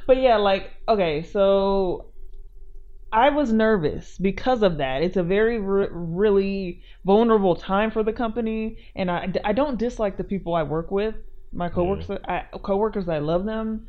but 0.07 0.17
yeah, 0.17 0.37
like 0.38 0.71
okay, 0.88 1.23
so 1.23 2.12
I 3.12 3.29
was 3.31 3.52
nervous 3.52 4.17
because 4.19 4.62
of 4.62 4.79
that. 4.79 5.02
It's 5.02 5.17
a 5.19 5.23
very 5.23 5.59
re- 5.61 5.88
really 5.90 6.83
vulnerable 7.05 7.57
time 7.57 7.90
for 7.90 8.02
the 8.02 8.12
company, 8.14 8.79
and 8.97 9.11
I, 9.11 9.31
I 9.45 9.52
don't 9.52 9.79
dislike 9.79 10.17
the 10.17 10.25
people 10.25 10.55
I 10.55 10.62
work 10.62 10.90
with. 10.90 11.14
My 11.52 11.69
coworkers, 11.69 12.11
I, 12.25 12.45
coworkers, 12.62 13.09
I 13.09 13.19
love 13.19 13.45
them, 13.45 13.88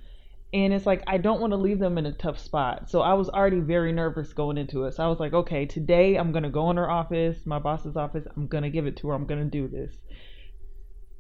and 0.54 0.74
it's 0.74 0.86
like 0.86 1.04
I 1.08 1.18
don't 1.18 1.40
want 1.40 1.52
to 1.52 1.58
leave 1.58 1.80
them 1.80 1.98
in 1.98 2.06
a 2.06 2.12
tough 2.12 2.40
spot. 2.40 2.90
So 2.90 3.02
I 3.02 3.14
was 3.14 3.30
already 3.30 3.60
very 3.60 3.92
nervous 3.92 4.34
going 4.34 4.58
into 4.58 4.86
it. 4.86 4.96
So 4.96 5.04
I 5.04 5.08
was 5.08 5.20
like, 5.20 5.34
okay, 5.34 5.66
today 5.66 6.16
I'm 6.16 6.32
gonna 6.32 6.50
go 6.50 6.70
in 6.72 6.78
her 6.78 6.90
office, 6.90 7.46
my 7.46 7.60
boss's 7.60 7.96
office. 7.96 8.26
I'm 8.36 8.48
gonna 8.48 8.70
give 8.70 8.88
it 8.88 8.98
to 8.98 9.10
her. 9.10 9.14
I'm 9.14 9.26
gonna 9.26 9.46
do 9.46 9.68
this. 9.68 9.96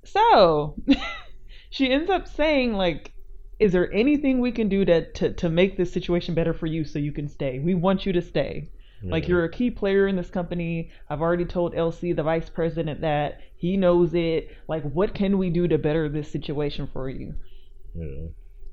So 0.03 0.75
she 1.69 1.89
ends 1.89 2.09
up 2.09 2.27
saying 2.27 2.73
like 2.73 3.13
is 3.59 3.71
there 3.71 3.93
anything 3.93 4.41
we 4.41 4.51
can 4.51 4.69
do 4.69 4.83
to, 4.83 5.11
to 5.13 5.33
to 5.33 5.49
make 5.49 5.77
this 5.77 5.93
situation 5.93 6.33
better 6.33 6.53
for 6.53 6.65
you 6.65 6.83
so 6.83 6.97
you 6.97 7.11
can 7.11 7.27
stay 7.27 7.59
we 7.59 7.75
want 7.75 8.05
you 8.05 8.11
to 8.11 8.21
stay 8.21 8.69
like 9.09 9.27
you're 9.27 9.43
a 9.45 9.51
key 9.51 9.71
player 9.71 10.07
in 10.07 10.15
this 10.15 10.29
company. 10.29 10.91
I've 11.09 11.21
already 11.21 11.45
told 11.45 11.73
lc 11.75 12.15
the 12.15 12.23
vice 12.23 12.49
president 12.49 13.01
that 13.01 13.39
he 13.55 13.77
knows 13.77 14.13
it. 14.13 14.49
Like 14.67 14.83
what 14.83 15.13
can 15.13 15.37
we 15.37 15.49
do 15.49 15.67
to 15.67 15.77
better 15.77 16.09
this 16.09 16.31
situation 16.31 16.87
for 16.91 17.09
you? 17.09 17.35
Yeah. 17.93 18.27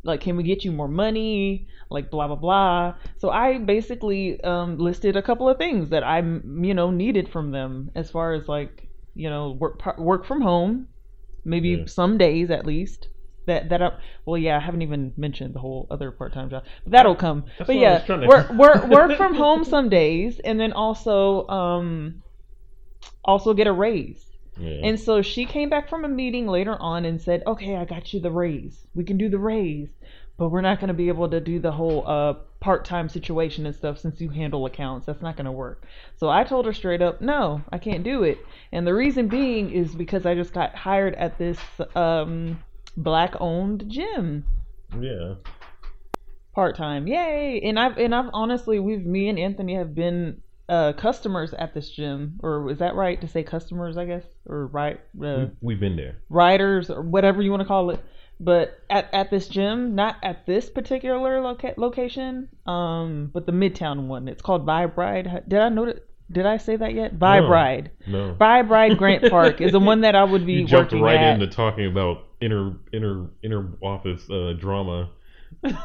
like 0.05 0.21
can 0.21 0.37
we 0.37 0.43
get 0.45 0.65
you 0.65 0.73
more 0.73 0.89
money? 0.89 1.69
Like 1.91 2.11
blah 2.11 2.27
blah 2.29 2.37
blah. 2.37 2.95
So 3.19 3.31
i 3.31 3.59
basically 3.59 4.41
um, 4.43 4.79
listed 4.79 5.17
a 5.17 5.23
couple 5.23 5.49
of 5.49 5.59
things 5.59 5.91
that 5.91 6.05
I'm, 6.05 6.65
you 6.65 6.75
know 6.75 6.91
needed 6.91 7.29
from 7.31 7.51
them 7.51 7.91
as 7.95 8.11
far 8.11 8.35
as 8.35 8.49
like 8.49 8.89
you 9.15 9.29
know 9.31 9.53
work 9.53 9.99
work 9.99 10.25
from 10.27 10.41
home 10.43 10.89
maybe 11.45 11.71
Yeah. 11.71 11.85
some 11.87 12.19
days 12.19 12.51
at 12.51 12.67
least 12.67 13.09
that 13.49 13.69
that 13.71 13.83
I, 13.83 13.91
well 14.25 14.39
yeah 14.39 14.57
i 14.57 14.61
haven't 14.61 14.83
even 14.83 15.13
mentioned 15.17 15.55
the 15.55 15.59
whole 15.59 15.87
other 15.91 16.11
part-time 16.11 16.49
job 16.51 16.63
but 16.85 16.93
that'll 16.93 17.17
come 17.17 17.45
That's 17.59 17.69
but 17.69 17.77
what 17.77 17.87
I 17.87 17.93
was 17.93 18.01
yeah 18.01 18.07
trying 18.07 18.21
to- 18.23 18.27
work, 18.29 18.51
work 18.53 18.89
work 18.89 19.17
from 19.17 19.35
home 19.35 19.65
some 19.65 19.89
days 19.89 20.39
and 20.49 20.59
then 20.61 20.73
also 20.73 21.47
um 21.49 22.23
also 23.25 23.55
get 23.55 23.67
a 23.67 23.73
raise 23.73 24.25
Yeah. 24.59 24.81
and 24.89 24.99
so 25.01 25.23
she 25.23 25.45
came 25.45 25.69
back 25.71 25.89
from 25.89 26.05
a 26.05 26.09
meeting 26.09 26.47
later 26.47 26.77
on 26.81 27.05
and 27.05 27.21
said, 27.21 27.43
"Okay, 27.47 27.77
I 27.77 27.85
got 27.85 28.13
you 28.13 28.19
the 28.21 28.31
raise. 28.31 28.77
We 28.95 29.05
can 29.05 29.17
do 29.19 29.29
the 29.29 29.39
raise, 29.39 29.89
but 30.37 30.49
we're 30.49 30.63
not 30.69 30.81
going 30.81 30.89
to 30.89 30.95
be 30.95 31.09
able 31.09 31.29
to 31.31 31.41
do 31.41 31.61
the 31.61 31.71
whole 31.73 32.03
uh 32.07 32.35
part-time 32.61 33.09
situation 33.09 33.67
and 33.67 33.75
stuff 33.77 33.99
since 33.99 34.21
you 34.21 34.31
handle 34.31 34.67
accounts. 34.67 35.07
That's 35.07 35.23
not 35.23 35.37
going 35.37 35.45
to 35.47 35.53
work." 35.67 35.85
So 36.17 36.29
I 36.29 36.43
told 36.45 36.67
her 36.67 36.73
straight 36.73 37.03
up, 37.03 37.21
"No, 37.21 37.63
I 37.71 37.79
can't 37.79 38.03
do 38.03 38.25
it." 38.25 38.39
And 38.73 38.85
the 38.85 38.95
reason 38.95 39.29
being 39.29 39.71
is 39.71 39.95
because 39.95 40.27
I 40.27 40.35
just 40.35 40.53
got 40.53 40.75
hired 40.75 41.15
at 41.15 41.39
this 41.39 41.61
um 41.95 42.59
black-owned 42.97 43.85
gym 43.89 44.45
yeah. 45.01 45.35
part-time. 46.55 47.07
Yay! 47.07 47.61
And 47.63 47.79
I've 47.79 47.99
and 47.99 48.15
I've 48.15 48.31
honestly 48.33 48.79
we've 48.79 49.05
me 49.05 49.29
and 49.29 49.39
Anthony 49.39 49.75
have 49.75 49.95
been 49.95 50.43
uh, 50.69 50.93
customers 50.95 51.55
at 51.55 51.75
this 51.75 51.91
gym, 51.91 52.39
or 52.43 52.71
is 52.71 52.79
that 52.79 52.95
right 52.95 53.21
to 53.21 53.29
say 53.29 53.43
customers? 53.43 53.97
I 53.97 54.05
guess, 54.05 54.25
or 54.47 54.67
right, 54.67 54.97
uh, 54.97 55.01
We, 55.19 55.51
we've 55.61 55.81
been 55.81 55.97
there. 55.97 56.17
riders 56.29 56.91
or 56.91 57.03
whatever 57.03 57.43
you 57.43 57.51
want 57.51 57.63
to 57.63 57.67
call 57.69 57.91
it. 57.91 58.01
But 58.41 58.79
at, 58.89 59.13
at 59.13 59.31
this 59.31 59.49
gym, 59.49 59.97
not 59.97 60.17
at 60.23 60.47
this 60.47 60.71
particular 60.71 61.41
loca- 61.41 61.75
location, 61.77 62.49
um, 62.67 63.31
but 63.35 63.47
the 63.47 63.53
Midtown 63.53 64.07
one. 64.07 64.29
It's 64.29 64.43
called 64.43 64.65
Vibe 64.65 64.97
Ride. 64.97 65.43
Did 65.49 65.59
I 65.59 65.69
that? 65.71 66.05
Did 66.31 66.47
I 66.47 66.59
say 66.59 66.77
that 66.77 66.95
yet? 66.95 67.19
Vibe 67.19 67.43
No. 67.43 67.49
Ride. 67.49 67.91
No. 68.07 68.37
Vibe 68.39 68.69
Ride 68.69 68.97
Grant 68.99 69.29
Park 69.31 69.61
is 69.61 69.73
the 69.73 69.81
one 69.81 70.03
that 70.03 70.15
I 70.15 70.23
would 70.23 70.47
be 70.47 70.53
you 70.61 70.67
jumped 70.67 70.93
right 70.93 71.17
at. 71.17 71.35
into 71.35 71.49
talking 71.49 71.87
about 71.87 72.28
inner 72.41 72.77
inner 72.93 73.31
inner 73.43 73.69
office 73.83 74.29
uh, 74.31 74.55
drama. 74.59 75.11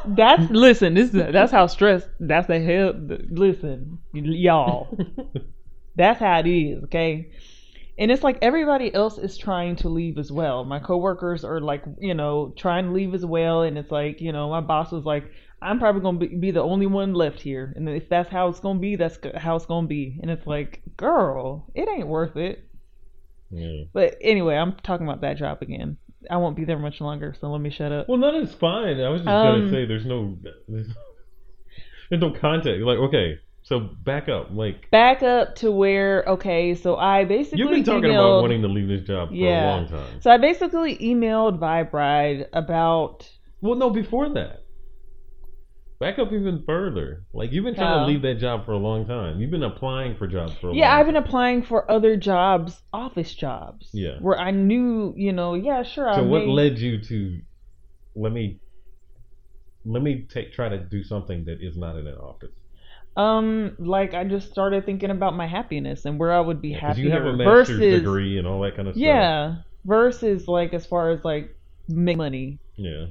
That's 0.04 0.50
listen. 0.50 0.94
This 0.94 1.14
is 1.14 1.32
that's 1.32 1.52
how 1.52 1.66
stressed. 1.66 2.08
That's 2.20 2.46
the 2.46 2.60
hell. 2.60 2.92
Listen, 3.30 3.98
y'all. 4.12 4.96
That's 5.96 6.18
how 6.20 6.40
it 6.40 6.46
is. 6.46 6.84
Okay. 6.84 7.30
And 7.96 8.10
it's 8.10 8.24
like 8.24 8.38
everybody 8.42 8.92
else 8.92 9.18
is 9.18 9.38
trying 9.38 9.76
to 9.76 9.88
leave 9.88 10.18
as 10.18 10.32
well. 10.32 10.64
My 10.64 10.80
coworkers 10.80 11.44
are 11.44 11.60
like, 11.60 11.84
you 12.00 12.14
know, 12.14 12.52
trying 12.56 12.86
to 12.86 12.90
leave 12.92 13.14
as 13.14 13.24
well. 13.24 13.62
And 13.62 13.78
it's 13.78 13.92
like, 13.92 14.20
you 14.20 14.32
know, 14.32 14.50
my 14.50 14.60
boss 14.60 14.90
was 14.90 15.04
like, 15.04 15.30
I'm 15.62 15.78
probably 15.78 16.02
going 16.02 16.18
to 16.18 16.26
be, 16.26 16.36
be 16.36 16.50
the 16.50 16.62
only 16.62 16.86
one 16.86 17.14
left 17.14 17.40
here. 17.40 17.72
And 17.76 17.88
if 17.88 18.08
that's 18.08 18.28
how 18.28 18.48
it's 18.48 18.58
going 18.58 18.78
to 18.78 18.80
be, 18.80 18.96
that's 18.96 19.18
how 19.36 19.54
it's 19.54 19.66
going 19.66 19.84
to 19.84 19.88
be. 19.88 20.18
And 20.20 20.30
it's 20.30 20.46
like, 20.46 20.82
girl, 20.96 21.70
it 21.74 21.88
ain't 21.88 22.08
worth 22.08 22.36
it. 22.36 22.68
yeah. 23.50 23.84
But 23.92 24.18
anyway, 24.20 24.56
I'm 24.56 24.74
talking 24.82 25.06
about 25.06 25.20
that 25.20 25.36
job 25.36 25.62
again. 25.62 25.96
I 26.30 26.36
won't 26.38 26.56
be 26.56 26.64
there 26.64 26.78
much 26.78 27.00
longer, 27.00 27.34
so 27.40 27.50
let 27.50 27.60
me 27.60 27.70
shut 27.70 27.92
up. 27.92 28.08
Well, 28.08 28.20
that 28.20 28.34
is 28.34 28.52
fine. 28.54 29.00
I 29.00 29.08
was 29.08 29.20
just 29.20 29.28
Um, 29.28 29.60
gonna 29.60 29.70
say 29.70 29.84
there's 29.86 30.06
no 30.06 30.36
there's, 30.68 30.88
there's 32.10 32.20
no 32.20 32.30
context. 32.32 32.82
Like, 32.82 32.98
okay, 32.98 33.38
so 33.62 33.80
back 34.04 34.28
up. 34.28 34.48
Like, 34.52 34.90
Back 34.90 35.22
up 35.22 35.54
to 35.56 35.70
where, 35.70 36.24
okay, 36.26 36.74
so 36.74 36.96
I 36.96 37.24
basically 37.24 37.60
you've 37.60 37.70
been 37.70 37.84
talking 37.84 38.10
emailed, 38.10 38.32
about 38.32 38.42
wanting 38.42 38.62
to 38.62 38.68
leave 38.68 38.88
this 38.88 39.02
job 39.06 39.28
for 39.30 39.34
Yeah. 39.34 39.64
a 39.64 39.76
long 39.76 39.88
time. 39.88 40.20
So 40.20 40.30
I 40.30 40.36
basically 40.38 40.96
emailed 40.98 41.58
Vibe 41.58 41.92
Ride 41.92 42.46
about 42.52 43.28
Well, 43.60 43.76
no, 43.76 43.90
before 43.90 44.28
that. 44.30 44.63
Back 46.04 46.18
up 46.18 46.32
even 46.32 46.62
further. 46.66 47.24
Like 47.32 47.50
you've 47.52 47.64
been 47.64 47.74
trying 47.74 48.00
to 48.00 48.12
leave 48.12 48.20
that 48.22 48.34
job 48.34 48.66
for 48.66 48.72
a 48.72 48.76
long 48.78 49.06
time. 49.06 49.40
You've 49.40 49.50
been 49.50 49.62
applying 49.62 50.16
for 50.16 50.26
jobs 50.26 50.52
for 50.60 50.68
a 50.70 50.74
Yeah, 50.74 50.94
I've 50.94 51.06
been 51.06 51.14
time. 51.14 51.24
applying 51.24 51.62
for 51.62 51.90
other 51.90 52.14
jobs, 52.16 52.82
office 52.92 53.34
jobs. 53.34 53.88
Yeah. 53.94 54.18
Where 54.20 54.38
I 54.38 54.50
knew, 54.50 55.14
you 55.16 55.32
know, 55.32 55.54
yeah, 55.54 55.82
sure. 55.82 56.08
I 56.08 56.16
So 56.16 56.24
what 56.24 56.40
may- 56.44 56.52
led 56.52 56.78
you 56.78 57.00
to 57.04 57.40
let 58.14 58.32
me 58.32 58.58
let 59.86 60.02
me 60.02 60.26
take 60.28 60.52
try 60.52 60.68
to 60.68 60.78
do 60.78 61.02
something 61.02 61.46
that 61.46 61.62
is 61.62 61.76
not 61.76 61.96
in 61.96 62.06
an 62.06 62.16
office? 62.16 62.52
Um, 63.16 63.76
like 63.78 64.12
I 64.12 64.24
just 64.24 64.50
started 64.50 64.84
thinking 64.84 65.10
about 65.10 65.34
my 65.34 65.46
happiness 65.46 66.04
and 66.04 66.18
where 66.18 66.32
I 66.32 66.40
would 66.40 66.60
be 66.60 66.70
Because 66.74 66.82
happier 66.96 67.04
you 67.04 67.10
have 67.12 67.24
a 67.24 67.32
master's 67.36 67.78
versus 67.78 68.00
degree 68.00 68.36
and 68.38 68.46
all 68.46 68.60
that 68.62 68.76
kind 68.76 68.88
of 68.88 68.94
stuff. 68.94 69.02
yeah, 69.02 69.54
versus 69.86 70.48
like 70.48 70.74
as 70.74 70.84
far 70.84 71.10
as 71.10 71.24
like 71.24 71.56
make 71.88 72.16
money. 72.18 72.58
Yeah. 72.76 73.06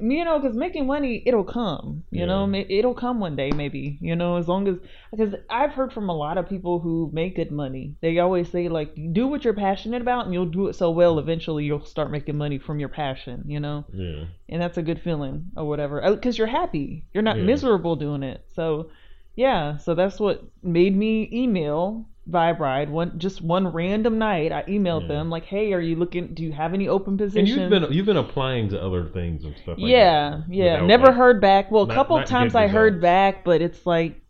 You 0.00 0.24
know, 0.24 0.38
because 0.38 0.56
making 0.56 0.86
money, 0.86 1.22
it'll 1.24 1.44
come. 1.44 2.04
You 2.10 2.20
Yeah. 2.20 2.26
know, 2.46 2.64
it'll 2.68 2.94
come 2.94 3.20
one 3.20 3.36
day, 3.36 3.50
maybe. 3.52 3.96
You 4.00 4.16
know, 4.16 4.36
as 4.36 4.48
long 4.48 4.66
as 4.68 4.76
because 5.10 5.34
I've 5.48 5.72
heard 5.72 5.92
from 5.92 6.08
a 6.08 6.16
lot 6.16 6.36
of 6.38 6.48
people 6.48 6.80
who 6.80 7.10
make 7.12 7.36
good 7.36 7.52
money. 7.52 7.94
They 8.00 8.18
always 8.18 8.48
say 8.50 8.68
like, 8.68 8.94
do 9.12 9.26
what 9.28 9.44
you're 9.44 9.54
passionate 9.54 10.02
about, 10.02 10.24
and 10.24 10.34
you'll 10.34 10.46
do 10.46 10.66
it 10.68 10.74
so 10.74 10.90
well. 10.90 11.18
Eventually, 11.18 11.64
you'll 11.64 11.84
start 11.84 12.10
making 12.10 12.36
money 12.36 12.58
from 12.58 12.80
your 12.80 12.88
passion. 12.88 13.44
You 13.46 13.60
know, 13.60 13.84
Yeah. 13.92 14.24
and 14.48 14.60
that's 14.60 14.78
a 14.78 14.82
good 14.82 15.00
feeling 15.00 15.46
or 15.56 15.64
whatever 15.66 16.04
uh, 16.04 16.12
because 16.14 16.36
you're 16.38 16.46
happy. 16.48 17.04
You're 17.12 17.22
not 17.22 17.38
Yeah. 17.38 17.44
miserable 17.44 17.96
doing 17.96 18.22
it. 18.22 18.44
So, 18.54 18.90
yeah. 19.36 19.76
So 19.76 19.94
that's 19.94 20.18
what 20.18 20.42
made 20.62 20.96
me 20.96 21.28
email 21.32 22.06
Vibe 22.30 22.58
Ride 22.58 22.88
one 22.90 23.18
just 23.18 23.42
one 23.42 23.68
random 23.68 24.18
night. 24.18 24.50
I 24.50 24.62
emailed 24.62 25.02
Yeah. 25.02 25.08
them 25.08 25.30
like, 25.30 25.44
hey, 25.44 25.72
are 25.74 25.80
you 25.80 25.96
looking? 25.96 26.32
Do 26.34 26.42
you 26.42 26.52
have 26.52 26.72
any 26.72 26.88
open 26.88 27.18
positions? 27.18 27.50
And 27.50 27.60
you've 27.60 27.70
been 27.70 27.92
you've 27.92 28.06
been 28.06 28.16
applying 28.16 28.70
to 28.70 28.82
other 28.82 29.04
things 29.04 29.44
and 29.44 29.54
stuff 29.56 29.78
like 29.78 29.90
yeah, 29.90 30.40
that. 30.46 30.54
yeah. 30.54 30.80
Never 30.86 31.06
like- 31.08 31.14
heard 31.16 31.40
back. 31.40 31.70
Well, 31.70 31.82
a 31.84 31.86
not- 31.86 31.94
couple 31.94 32.16
not 32.16 32.26
times 32.26 32.54
I 32.54 32.66
heard 32.66 33.00
back, 33.02 33.44
but 33.44 33.60
it's 33.60 33.84
like, 33.84 34.22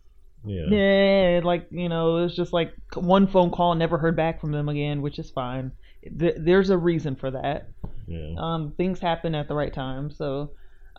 Yeah. 0.44 0.66
yeah, 0.70 1.40
like 1.44 1.66
you 1.70 1.88
know, 1.88 2.18
it 2.18 2.22
was 2.22 2.34
just 2.36 2.52
like 2.52 2.72
one 2.94 3.26
phone 3.28 3.50
call, 3.50 3.74
never 3.76 3.96
heard 3.98 4.16
back 4.16 4.40
from 4.40 4.50
them 4.52 4.68
again, 4.68 5.00
which 5.00 5.18
is 5.20 5.30
fine. 5.30 5.70
Th- 6.18 6.34
there's 6.36 6.70
a 6.70 6.76
reason 6.76 7.14
for 7.14 7.30
that. 7.30 7.68
Yeah. 8.08 8.34
Um, 8.38 8.72
things 8.76 8.98
happen 9.00 9.34
at 9.34 9.46
the 9.48 9.54
right 9.54 9.72
time, 9.72 10.10
so. 10.10 10.50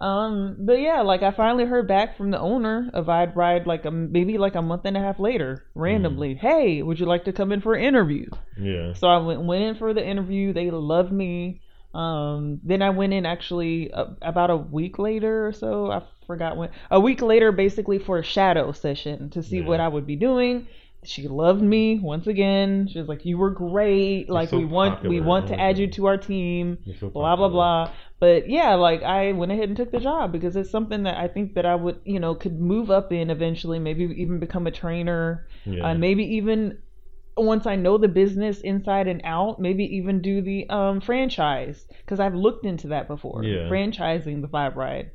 Um, 0.01 0.57
but 0.59 0.79
yeah, 0.79 1.01
like 1.01 1.23
I 1.23 1.31
finally 1.31 1.65
heard 1.65 1.87
back 1.87 2.17
from 2.17 2.29
the 2.31 2.39
owner 2.39 2.89
of 2.93 3.05
Vibe 3.05 3.35
Ride, 3.35 3.65
like 3.65 3.85
a, 3.85 3.91
maybe 3.91 4.37
like 4.37 4.55
a 4.55 4.61
month 4.61 4.81
and 4.85 4.97
a 4.97 4.99
half 4.99 5.19
later, 5.19 5.65
randomly. 5.73 6.35
Hey, 6.35 6.81
would 6.81 6.99
you 6.99 7.05
like 7.05 7.25
to 7.25 7.33
come 7.33 7.51
in 7.53 7.61
for 7.61 7.75
an 7.75 7.83
interview? 7.83 8.29
Yeah. 8.59 8.93
So 8.93 9.07
I 9.07 9.17
went 9.17 9.41
went 9.43 9.63
in 9.63 9.75
for 9.75 9.93
the 9.93 10.05
interview. 10.05 10.51
They 10.53 10.69
loved 10.69 11.11
me. 11.13 11.61
Um, 11.93 12.59
then 12.61 12.81
I 12.81 12.89
went 12.89 13.13
in 13.13 13.25
actually 13.25 13.89
uh, 13.93 14.07
about 14.21 14.49
a 14.49 14.57
week 14.57 14.99
later 14.99 15.47
or 15.47 15.53
so. 15.53 15.89
I 15.89 16.01
forgot 16.27 16.57
when. 16.57 16.71
A 16.91 16.99
week 16.99 17.21
later, 17.21 17.53
basically 17.53 17.99
for 17.99 18.17
a 18.19 18.23
shadow 18.23 18.73
session 18.73 19.29
to 19.29 19.41
see 19.41 19.59
Yeah. 19.59 19.65
what 19.67 19.79
I 19.79 19.87
would 19.87 20.05
be 20.05 20.17
doing. 20.17 20.67
She 21.03 21.27
loved 21.27 21.61
me 21.61 21.99
once 21.99 22.25
again. 22.25 22.89
She 22.91 22.97
was 22.97 23.07
like, 23.07 23.25
"You 23.25 23.37
were 23.37 23.51
great. 23.51 24.27
Like 24.27 24.49
so 24.49 24.57
we 24.57 24.65
want 24.65 25.03
we 25.03 25.21
want 25.21 25.47
to 25.49 25.59
add 25.59 25.77
you 25.77 25.85
to 25.91 26.07
our 26.07 26.17
team." 26.17 26.79
So 26.99 27.09
Blah 27.09 27.35
blah 27.35 27.47
blah. 27.49 27.91
But 28.19 28.49
yeah, 28.49 28.75
like 28.75 29.03
I 29.03 29.33
went 29.33 29.51
ahead 29.51 29.67
and 29.67 29.75
took 29.77 29.91
the 29.91 29.99
job 29.99 30.31
because 30.31 30.55
it's 30.55 30.71
something 30.71 31.03
that 31.03 31.17
I 31.17 31.27
think 31.27 31.55
that 31.55 31.65
I 31.65 31.75
would, 31.75 31.99
you 32.05 32.19
know, 32.19 32.33
could 32.33 32.59
move 32.59 32.89
up 32.89 33.11
in 33.11 33.29
eventually. 33.29 33.77
Maybe 33.79 34.03
even 34.17 34.39
become 34.39 34.67
a 34.67 34.71
trainer 34.71 35.47
Yeah. 35.65 35.91
uh, 35.91 35.95
maybe 35.95 36.23
even 36.37 36.77
once 37.37 37.67
I 37.67 37.75
know 37.75 37.97
the 37.97 38.07
business 38.07 38.61
inside 38.61 39.09
and 39.09 39.19
out, 39.25 39.59
maybe 39.59 39.83
even 39.97 40.21
do 40.21 40.41
the 40.41 40.69
um, 40.69 41.01
franchise 41.01 41.85
because 42.05 42.21
I've 42.21 42.33
looked 42.35 42.65
into 42.65 42.87
that 42.87 43.09
before. 43.09 43.43
Yeah. 43.43 43.67
Franchising 43.69 44.41
the 44.41 44.47
Vibe 44.47 44.75
Ride. 44.75 45.11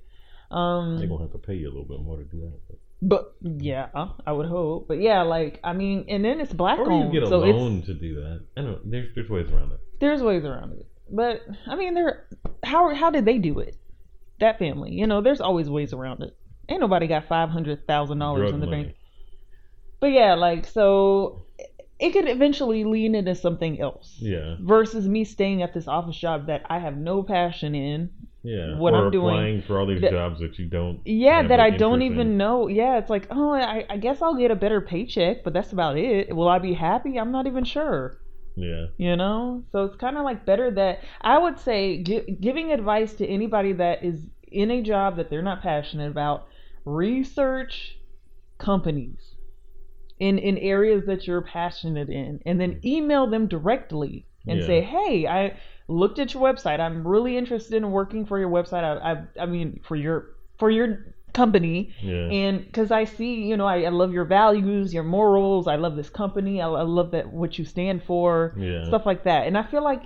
They're 0.50 0.58
Um, 0.58 0.98
gonna 1.08 1.22
have 1.22 1.32
to 1.32 1.38
pay 1.38 1.54
you 1.54 1.68
a 1.68 1.72
little 1.72 1.84
bit 1.84 2.00
more 2.04 2.18
to 2.18 2.24
do 2.24 2.40
that. 2.40 2.76
but 3.00 3.34
yeah, 3.40 3.88
I 4.26 4.32
would 4.32 4.46
hope. 4.46 4.88
But 4.88 5.00
yeah, 5.00 5.22
like 5.22 5.58
I 5.64 5.72
mean, 5.72 6.04
and 6.08 6.22
then 6.22 6.40
it's 6.40 6.52
black 6.52 6.78
Or 6.78 6.86
you 6.86 6.92
owned, 6.92 7.12
get 7.12 7.22
a 7.22 7.28
so 7.28 7.38
loan 7.38 7.80
to 7.82 7.94
do 7.94 8.16
that. 8.16 8.44
I 8.58 8.60
know 8.62 8.78
there's 8.84 9.14
there's 9.14 9.30
ways 9.30 9.50
around 9.50 9.72
it. 9.72 9.80
there's 10.00 10.22
ways 10.22 10.44
around 10.44 10.72
it. 10.72 10.86
But 11.10 11.40
I 11.66 11.74
mean, 11.76 11.94
there 11.94 12.26
how 12.64 12.94
how 12.94 13.10
did 13.10 13.24
they 13.24 13.38
do 13.38 13.58
it? 13.60 13.76
That 14.38 14.58
family, 14.58 14.92
you 14.92 15.06
know, 15.06 15.20
there's 15.20 15.40
always 15.40 15.68
ways 15.68 15.92
around 15.92 16.22
it. 16.22 16.36
Ain't 16.68 16.80
nobody 16.80 17.06
got 17.06 17.26
five 17.28 17.50
hundred 17.50 17.86
thousand 17.86 18.18
dollars 18.18 18.52
in 18.52 18.60
the 18.60 18.66
money. 18.66 18.82
bank. 18.84 18.96
But 20.00 20.08
yeah, 20.12 20.34
like 20.34 20.66
so, 20.66 21.44
it 21.98 22.12
could 22.12 22.28
eventually 22.28 22.84
lean 22.84 23.14
into 23.14 23.34
something 23.34 23.80
else. 23.80 24.16
Yeah. 24.18 24.56
versus 24.60 25.06
me 25.06 25.24
staying 25.24 25.62
at 25.62 25.74
this 25.74 25.86
office 25.88 26.16
job 26.16 26.46
that 26.46 26.62
I 26.70 26.78
have 26.78 26.96
no 26.96 27.22
passion 27.22 27.74
in. 27.74 28.10
Yeah. 28.42 28.78
What 28.78 28.94
or 28.94 29.06
I'm 29.06 29.10
doing- 29.10 29.34
applying 29.34 29.62
for 29.62 29.78
all 29.78 29.86
these 29.86 30.00
that- 30.00 30.10
jobs 30.12 30.40
that 30.40 30.58
you 30.58 30.66
don't. 30.66 31.00
Yeah, 31.04 31.46
that 31.46 31.60
I 31.60 31.68
don't 31.70 32.00
even 32.00 32.28
in. 32.32 32.36
know. 32.38 32.68
Yeah, 32.68 32.96
it's 32.96 33.10
like, 33.10 33.26
oh, 33.30 33.52
I, 33.52 33.84
I 33.90 33.98
guess 33.98 34.22
I'll 34.22 34.36
get 34.36 34.50
a 34.50 34.56
better 34.56 34.80
paycheck, 34.80 35.44
but 35.44 35.52
that's 35.52 35.72
about 35.72 35.98
it. 35.98 36.34
Will 36.34 36.48
I 36.48 36.58
be 36.58 36.72
happy? 36.72 37.18
I'm 37.18 37.32
not 37.32 37.46
even 37.46 37.64
sure. 37.64 38.16
Yeah. 38.56 38.86
You 38.98 39.16
know, 39.16 39.64
so 39.72 39.84
it's 39.84 39.96
kind 39.96 40.16
of 40.18 40.24
like 40.24 40.44
better 40.44 40.70
that 40.72 41.00
I 41.20 41.38
would 41.38 41.58
say 41.58 42.02
gi- 42.02 42.36
giving 42.40 42.72
advice 42.72 43.14
to 43.14 43.26
anybody 43.26 43.72
that 43.74 44.04
is 44.04 44.20
in 44.50 44.70
a 44.70 44.82
job 44.82 45.16
that 45.16 45.30
they're 45.30 45.42
not 45.42 45.62
passionate 45.62 46.10
about. 46.10 46.46
Research 46.84 47.96
companies 48.58 49.34
in 50.18 50.38
in 50.38 50.58
areas 50.58 51.04
that 51.06 51.26
you're 51.26 51.40
passionate 51.42 52.10
in, 52.10 52.40
and 52.44 52.60
then 52.60 52.80
email 52.84 53.26
them 53.26 53.46
directly 53.46 54.26
and 54.46 54.60
Yeah. 54.60 54.66
say, 54.66 54.80
hey, 54.82 55.26
I 55.26 55.56
looked 55.88 56.18
at 56.18 56.34
your 56.34 56.42
website. 56.42 56.80
I'm 56.80 57.06
really 57.06 57.36
interested 57.36 57.74
in 57.74 57.90
working 57.90 58.26
for 58.26 58.38
your 58.38 58.50
website. 58.50 58.84
I 58.84 59.12
I, 59.12 59.42
I 59.42 59.46
mean 59.46 59.80
for 59.84 59.96
your 59.96 60.30
for 60.58 60.70
your 60.70 61.14
company 61.40 61.76
Yeah. 62.12 62.28
and 62.42 62.54
because 62.66 62.90
I 62.90 63.04
see, 63.04 63.32
you 63.50 63.56
know, 63.56 63.66
I, 63.74 63.76
I 63.82 63.88
love 64.02 64.12
your 64.12 64.24
values, 64.40 64.92
your 64.92 65.04
morals. 65.18 65.66
I 65.74 65.76
love 65.84 65.94
this 65.96 66.10
company. 66.22 66.54
I, 66.60 66.68
I 66.68 66.82
love 66.98 67.10
that 67.12 67.32
what 67.32 67.58
you 67.58 67.64
stand 67.64 68.02
for, 68.04 68.54
Yeah. 68.58 68.84
stuff 68.90 69.04
like 69.10 69.22
that. 69.24 69.46
And 69.46 69.56
I 69.56 69.62
feel 69.72 69.84
like 69.92 70.02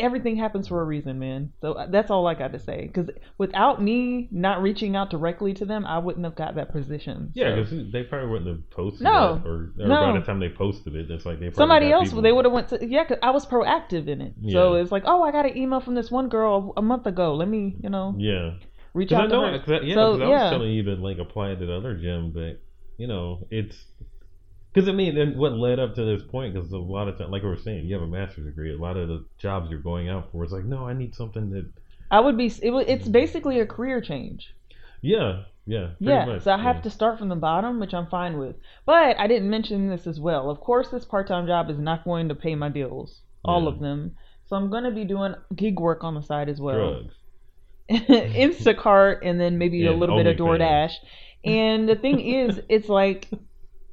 everything 0.00 0.36
happens 0.36 0.68
for 0.68 0.80
a 0.80 0.84
reason, 0.84 1.18
man. 1.18 1.52
So 1.60 1.72
uh, 1.72 1.86
that's 1.90 2.08
all 2.08 2.28
I 2.28 2.34
got 2.34 2.52
to 2.52 2.60
say. 2.60 2.86
Because 2.86 3.08
without 3.36 3.82
me 3.82 4.28
not 4.30 4.62
reaching 4.62 4.94
out 4.94 5.10
directly 5.10 5.52
to 5.54 5.64
them, 5.64 5.84
I 5.84 5.98
wouldn't 5.98 6.24
have 6.24 6.36
got 6.36 6.54
that 6.54 6.70
position. 6.70 7.32
Yeah, 7.34 7.48
So- 7.48 7.56
because 7.56 7.92
they 7.92 8.04
probably 8.04 8.28
wouldn't 8.30 8.48
have 8.48 8.70
posted 8.70 9.02
No. 9.02 9.40
it, 9.44 9.48
or, 9.48 9.54
or 9.80 9.88
No. 9.92 10.12
by 10.12 10.20
the 10.20 10.24
time 10.24 10.38
they 10.38 10.50
posted 10.50 10.94
it, 10.94 11.10
it's 11.10 11.26
like 11.26 11.40
they 11.40 11.50
somebody 11.50 11.90
else 11.90 12.08
people- 12.10 12.22
they 12.22 12.30
would 12.30 12.44
have 12.44 12.54
went 12.54 12.68
to 12.68 12.78
yeah 12.86 13.04
'cause 13.06 13.18
i 13.24 13.30
was 13.30 13.44
proactive 13.44 14.06
in 14.06 14.20
it 14.20 14.32
so 14.56 14.74
it's 14.74 14.92
like 14.92 15.02
oh 15.06 15.20
i 15.24 15.32
got 15.32 15.44
an 15.50 15.56
email 15.56 15.80
from 15.80 15.94
this 15.96 16.10
one 16.12 16.28
girl 16.28 16.72
a 16.76 16.82
month 16.82 17.06
ago 17.12 17.34
let 17.34 17.48
me 17.48 17.62
you 17.82 17.90
know 17.90 18.14
Yeah, 18.18 18.52
reach 18.94 19.12
out 19.12 19.22
to 19.22 19.28
know, 19.28 19.52
her 19.52 19.58
'cause 19.58 19.70
I- 19.70 19.80
yeah, 19.86 19.94
So, 19.94 20.12
'cause 20.12 20.20
I 20.22 20.28
yeah. 20.28 20.42
was 20.44 20.50
telling 20.50 20.72
you 20.72 20.82
to 20.84 20.94
like 20.96 21.18
apply 21.18 21.54
to 21.54 21.66
the 21.66 21.72
other 21.74 21.94
gym, 21.96 22.30
but 22.32 22.60
you 22.96 23.06
know, 23.06 23.46
it's 23.50 23.86
because 24.72 24.88
I 24.88 24.92
mean, 24.92 25.14
then 25.14 25.36
what 25.38 25.52
led 25.52 25.78
up 25.78 25.94
to 25.94 26.04
this 26.04 26.22
point? 26.22 26.54
Because 26.54 26.70
a 26.72 26.78
lot 26.78 27.08
of 27.08 27.18
time, 27.18 27.30
like 27.30 27.42
I 27.44 27.48
was 27.48 27.62
saying, 27.64 27.86
you 27.86 27.94
have 27.94 28.02
a 28.02 28.06
master's 28.06 28.46
degree. 28.46 28.72
A 28.72 28.76
lot 28.78 28.96
of 28.96 29.08
the 29.08 29.24
jobs 29.38 29.70
you're 29.70 29.80
going 29.80 30.08
out 30.08 30.30
for, 30.30 30.44
it's 30.44 30.52
like, 30.52 30.64
no, 30.64 30.86
I 30.86 30.92
need 30.92 31.14
something 31.14 31.50
that, 31.50 31.66
i 32.10 32.18
would 32.20 32.36
be 32.38 32.46
it, 32.46 32.74
it's 32.88 33.08
basically 33.08 33.60
a 33.60 33.66
career 33.66 34.00
change 34.00 34.54
yeah, 35.02 35.42
Yeah. 35.66 35.90
Yeah, 36.00 36.24
much, 36.24 36.42
so 36.42 36.52
I 36.52 36.58
have 36.58 36.76
yeah. 36.76 36.82
to 36.82 36.90
start 36.90 37.18
from 37.18 37.28
the 37.28 37.36
bottom, 37.36 37.78
which 37.78 37.94
I'm 37.94 38.06
fine 38.08 38.38
with. 38.38 38.56
But 38.86 39.18
I 39.20 39.26
didn't 39.28 39.48
mention 39.50 39.88
this 39.88 40.06
as 40.06 40.18
well. 40.18 40.50
Of 40.50 40.60
course, 40.60 40.88
this 40.88 41.04
part 41.04 41.28
time 41.28 41.46
job 41.46 41.70
is 41.70 41.78
not 41.78 42.04
going 42.04 42.28
to 42.30 42.34
pay 42.34 42.54
my 42.56 42.68
bills, 42.68 43.20
all 43.44 43.62
Yeah. 43.62 43.68
of 43.68 43.78
them. 43.80 44.16
So 44.46 44.56
I'm 44.56 44.70
going 44.70 44.84
to 44.84 44.90
be 44.90 45.04
doing 45.04 45.34
gig 45.54 45.78
work 45.78 46.02
on 46.02 46.14
the 46.14 46.22
side 46.22 46.48
as 46.48 46.60
well. 46.60 46.94
drugs. 47.02 47.14
Instacart 47.90 49.18
and 49.22 49.40
then 49.40 49.58
maybe 49.58 49.86
a 49.86 49.92
little 49.92 50.16
bit 50.16 50.26
of. 50.26 50.36
DoorDash. 50.36 50.92
And 51.44 51.88
the 51.88 51.96
thing 51.96 52.20
is, 52.20 52.60
it's 52.68 52.88
like 52.88 53.28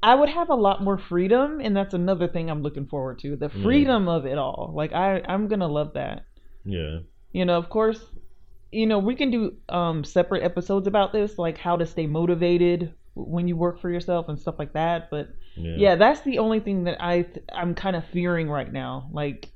I 0.03 0.15
would 0.15 0.29
have 0.29 0.49
a 0.49 0.55
lot 0.55 0.83
more 0.83 0.97
freedom, 0.97 1.59
and 1.61 1.75
that's 1.75 1.93
another 1.93 2.27
thing 2.27 2.49
I'm 2.49 2.61
looking 2.61 2.87
forward 2.87 3.19
to 3.19 3.35
the 3.35 3.49
Yeah. 3.53 3.63
freedom 3.63 4.07
of 4.07 4.25
it 4.25 4.37
all. 4.37 4.73
Like 4.75 4.93
I, 4.93 5.21
I'm 5.27 5.47
gonna 5.47 5.67
love 5.67 5.93
that. 5.93 6.25
Yeah. 6.63 6.99
You 7.31 7.45
know, 7.45 7.57
of 7.57 7.69
course, 7.69 8.03
you 8.71 8.87
know 8.87 8.99
we 8.99 9.15
can 9.15 9.31
do 9.31 9.53
um 9.69 10.03
separate 10.03 10.43
episodes 10.43 10.87
about 10.87 11.13
this, 11.13 11.37
like 11.37 11.57
how 11.57 11.77
to 11.77 11.85
stay 11.85 12.07
motivated 12.07 12.93
when 13.13 13.47
you 13.47 13.55
work 13.55 13.79
for 13.79 13.89
yourself 13.89 14.27
and 14.27 14.37
stuff 14.37 14.55
like 14.59 14.73
that. 14.73 15.09
But 15.09 15.29
Yeah. 15.55 15.75
yeah, 15.77 15.95
that's 15.95 16.21
the 16.21 16.39
only 16.39 16.59
thing 16.59 16.83
that 16.83 17.01
I 17.03 17.21
th- 17.21 17.45
I'm 17.53 17.73
kind 17.75 17.95
of 17.95 18.03
fearing 18.05 18.49
right 18.49 18.71
now. 18.71 19.09
Like 19.13 19.49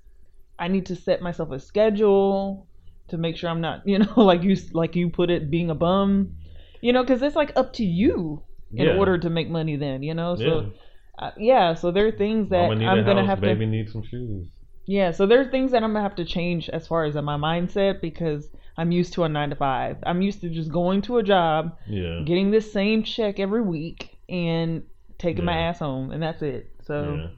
I 0.57 0.67
need 0.69 0.85
to 0.87 0.95
set 0.95 1.21
myself 1.21 1.51
a 1.51 1.59
schedule 1.59 2.67
to 3.09 3.17
make 3.17 3.37
sure 3.37 3.49
I'm 3.49 3.61
not, 3.61 3.81
you 3.85 3.99
know, 3.99 4.13
like 4.17 4.43
you 4.43 4.55
like 4.73 4.95
you 4.95 5.09
put 5.09 5.29
it, 5.29 5.49
being 5.51 5.69
a 5.69 5.75
bum. 5.75 6.35
You 6.81 6.93
know, 6.93 7.03
because 7.03 7.21
it's 7.21 7.35
like 7.35 7.51
up 7.57 7.73
to 7.73 7.83
you 7.83 8.43
in 8.71 8.85
Yeah. 8.87 8.95
order 8.95 9.17
to 9.17 9.29
make 9.29 9.49
money. 9.49 9.75
Then 9.75 10.03
you 10.03 10.13
know, 10.13 10.35
Yeah. 10.35 10.45
so 10.45 10.71
uh, 11.19 11.31
yeah, 11.37 11.73
so 11.73 11.91
there 11.91 12.07
are 12.07 12.11
things 12.11 12.49
that 12.49 12.69
I'm 12.71 13.03
gonna 13.05 13.21
house, 13.21 13.27
have 13.27 13.41
baby 13.41 13.65
to. 13.65 13.71
need 13.71 13.89
some 13.89 14.03
shoes. 14.03 14.47
Yeah, 14.85 15.11
so 15.11 15.27
there 15.27 15.39
are 15.41 15.45
things 15.51 15.71
that 15.71 15.83
I'm 15.83 15.91
gonna 15.93 16.01
have 16.01 16.15
to 16.15 16.25
change 16.25 16.69
as 16.69 16.87
far 16.87 17.03
as 17.03 17.13
my 17.15 17.37
mindset 17.37 18.01
because 18.01 18.47
I'm 18.77 18.91
used 18.91 19.13
to 19.13 19.23
a 19.23 19.29
nine 19.29 19.49
to 19.49 19.55
five. 19.55 19.97
I'm 20.03 20.21
used 20.21 20.41
to 20.41 20.49
just 20.49 20.71
going 20.71 21.01
to 21.03 21.17
a 21.17 21.23
job, 21.23 21.77
Yeah. 21.87 22.21
getting 22.25 22.49
this 22.51 22.71
same 22.71 23.03
check 23.03 23.39
every 23.39 23.61
week, 23.61 24.17
and 24.29 24.83
taking 25.17 25.43
my 25.45 25.57
ass 25.67 25.79
home, 25.79 26.11
and 26.11 26.23
that's 26.23 26.41
it. 26.41 26.71
So. 26.83 27.29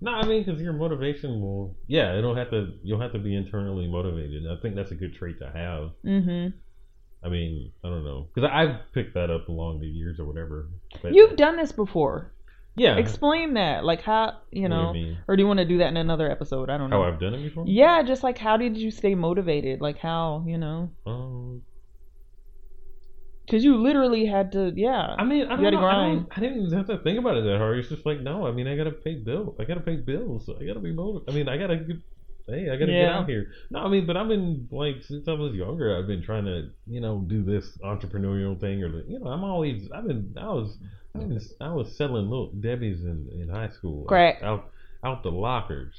No, 0.00 0.12
I 0.12 0.26
mean, 0.26 0.42
because 0.44 0.60
your 0.62 0.72
motivation 0.72 1.40
will, 1.42 1.76
yeah, 1.86 2.16
it'll 2.18 2.34
have 2.34 2.50
to, 2.50 2.72
you'll 2.82 3.00
have 3.00 3.12
to 3.12 3.18
be 3.18 3.34
internally 3.36 3.86
motivated. 3.86 4.44
I 4.50 4.60
think 4.62 4.74
that's 4.74 4.90
a 4.92 4.94
good 4.94 5.14
trait 5.14 5.38
to 5.40 5.46
have. 5.46 5.90
Mm-hmm. 6.04 6.56
I 7.22 7.28
mean, 7.28 7.72
I 7.84 7.88
don't 7.88 8.04
know, 8.04 8.28
because 8.34 8.48
I've 8.50 8.76
picked 8.94 9.12
that 9.14 9.28
up 9.30 9.48
along 9.48 9.80
the 9.80 9.86
years 9.86 10.18
or 10.18 10.24
whatever. 10.24 10.70
But 11.02 11.14
You've 11.14 11.36
done 11.36 11.56
this 11.58 11.70
before. 11.72 12.32
yeah. 12.76 12.96
Explain 12.96 13.54
that, 13.54 13.84
like 13.84 14.00
how 14.00 14.38
you 14.50 14.62
What 14.62 14.68
do 14.68 14.74
know, 14.74 14.92
mean? 14.94 15.18
or 15.28 15.36
do 15.36 15.42
you 15.42 15.46
want 15.46 15.58
to 15.58 15.66
do 15.66 15.78
that 15.78 15.88
in 15.88 15.98
another 15.98 16.30
episode? 16.30 16.70
I 16.70 16.78
don't 16.78 16.88
know. 16.88 17.02
How 17.02 17.08
I've 17.12 17.20
done 17.20 17.34
it 17.34 17.42
before? 17.42 17.64
yeah, 17.66 18.02
just 18.02 18.22
like 18.22 18.38
how 18.38 18.56
did 18.56 18.78
you 18.78 18.90
stay 18.90 19.14
motivated? 19.14 19.82
Like 19.82 19.98
how 19.98 20.44
you 20.46 20.56
know, 20.56 20.90
Um, 21.04 21.60
because 23.50 23.64
you 23.64 23.76
literally 23.76 24.26
had 24.26 24.52
to. 24.52 24.72
Yeah. 24.76 25.16
I 25.18 25.24
mean, 25.24 25.48
I 25.48 25.60
You 25.60 25.70
know. 25.72 25.78
I, 25.78 25.80
grind. 25.80 26.28
don't, 26.28 26.38
I 26.38 26.40
didn't 26.40 26.66
even 26.66 26.78
have 26.78 26.86
to 26.86 26.98
think 26.98 27.18
about 27.18 27.36
it 27.36 27.42
that 27.42 27.58
hard. 27.58 27.78
It's 27.78 27.88
just 27.88 28.06
like, 28.06 28.20
no, 28.20 28.46
I 28.46 28.52
mean, 28.52 28.68
I 28.68 28.76
gotta 28.76 28.92
pay 28.92 29.16
bills. 29.16 29.56
I 29.58 29.64
gotta 29.64 29.80
pay 29.80 29.96
bills. 29.96 30.48
I 30.48 30.64
gotta 30.64 30.78
be 30.78 30.92
motivated. 30.92 31.28
I 31.28 31.36
mean, 31.36 31.48
I 31.48 31.56
gotta 31.56 31.76
get. 31.76 31.96
Hey, 32.46 32.70
I 32.70 32.76
gotta 32.76 32.92
get 32.92 33.08
out 33.08 33.28
here. 33.28 33.52
No, 33.70 33.80
I 33.80 33.88
mean, 33.88 34.06
but 34.06 34.16
I've 34.16 34.28
been 34.28 34.68
like 34.70 35.02
since 35.02 35.26
I 35.26 35.32
was 35.32 35.54
younger. 35.54 35.96
I've 35.96 36.06
been 36.06 36.22
trying 36.22 36.44
to, 36.44 36.70
you 36.86 37.00
know, 37.00 37.24
do 37.26 37.44
this 37.44 37.76
entrepreneurial 37.84 38.58
thing, 38.60 38.82
or 38.84 39.02
you 39.08 39.18
know, 39.18 39.30
I'm 39.30 39.42
always. 39.42 39.88
I've 39.92 40.06
been. 40.06 40.34
I 40.40 40.46
was. 40.46 40.78
I 41.12 41.18
was, 41.18 41.54
I 41.60 41.72
was 41.72 41.96
selling 41.96 42.30
little 42.30 42.52
Debbie's 42.52 43.00
in, 43.00 43.28
in 43.32 43.48
high 43.48 43.70
school. 43.70 44.04
Crack. 44.04 44.42
out 44.44 44.70
out 45.04 45.24
the 45.24 45.30
lockers. 45.30 45.92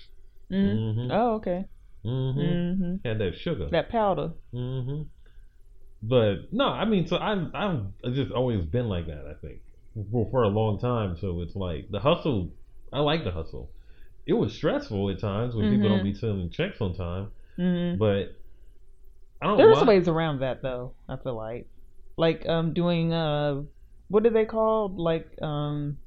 Mm. 0.50 0.78
Mm-hmm. 0.78 1.12
Oh, 1.12 1.34
okay. 1.36 1.66
Mm-hmm. 2.06 2.40
Mm-hmm. 2.40 3.08
Had 3.08 3.20
that 3.20 3.38
sugar. 3.38 3.68
That 3.72 3.90
powder. 3.90 4.32
hmm 4.54 5.04
But 6.04 6.52
no, 6.52 6.66
I 6.66 6.86
mean, 6.86 7.08
so 7.08 7.18
I've 7.18 7.54
I've 7.54 7.86
just 8.14 8.32
always 8.32 8.66
been 8.66 8.88
like 8.90 9.06
that. 9.08 9.26
I 9.30 9.34
think 9.46 9.60
for, 10.12 10.28
for 10.32 10.44
a 10.44 10.48
long 10.48 10.80
time. 10.80 11.16
So 11.20 11.42
it's 11.42 11.56
like 11.56 11.90
the 11.92 12.00
hustle. 12.00 12.50
I 12.92 13.00
like 13.00 13.24
the 13.24 13.32
hustle. 13.32 13.70
It 14.26 14.34
was 14.34 14.54
stressful 14.54 15.10
at 15.12 15.20
times 15.20 15.56
when 15.56 15.70
people 15.70 15.88
Mhm. 15.90 15.98
don't 15.98 16.04
be 16.04 16.14
sending 16.14 16.50
checks 16.50 16.82
on 16.82 16.94
time, 16.94 17.32
Mm-hmm. 17.58 17.98
but 17.98 18.36
I 19.42 19.48
don't. 19.48 19.58
There's 19.58 19.84
ways 19.84 20.08
around 20.08 20.40
that 20.40 20.62
though. 20.62 20.94
I 21.10 21.18
feel 21.18 21.36
like, 21.36 21.68
like 22.18 22.48
um, 22.48 22.74
doing 22.74 23.14
uh, 23.14 23.62
what 24.08 24.26
are 24.26 24.30
they 24.30 24.46
called? 24.46 24.98
Like 24.98 25.28
um? 25.42 25.98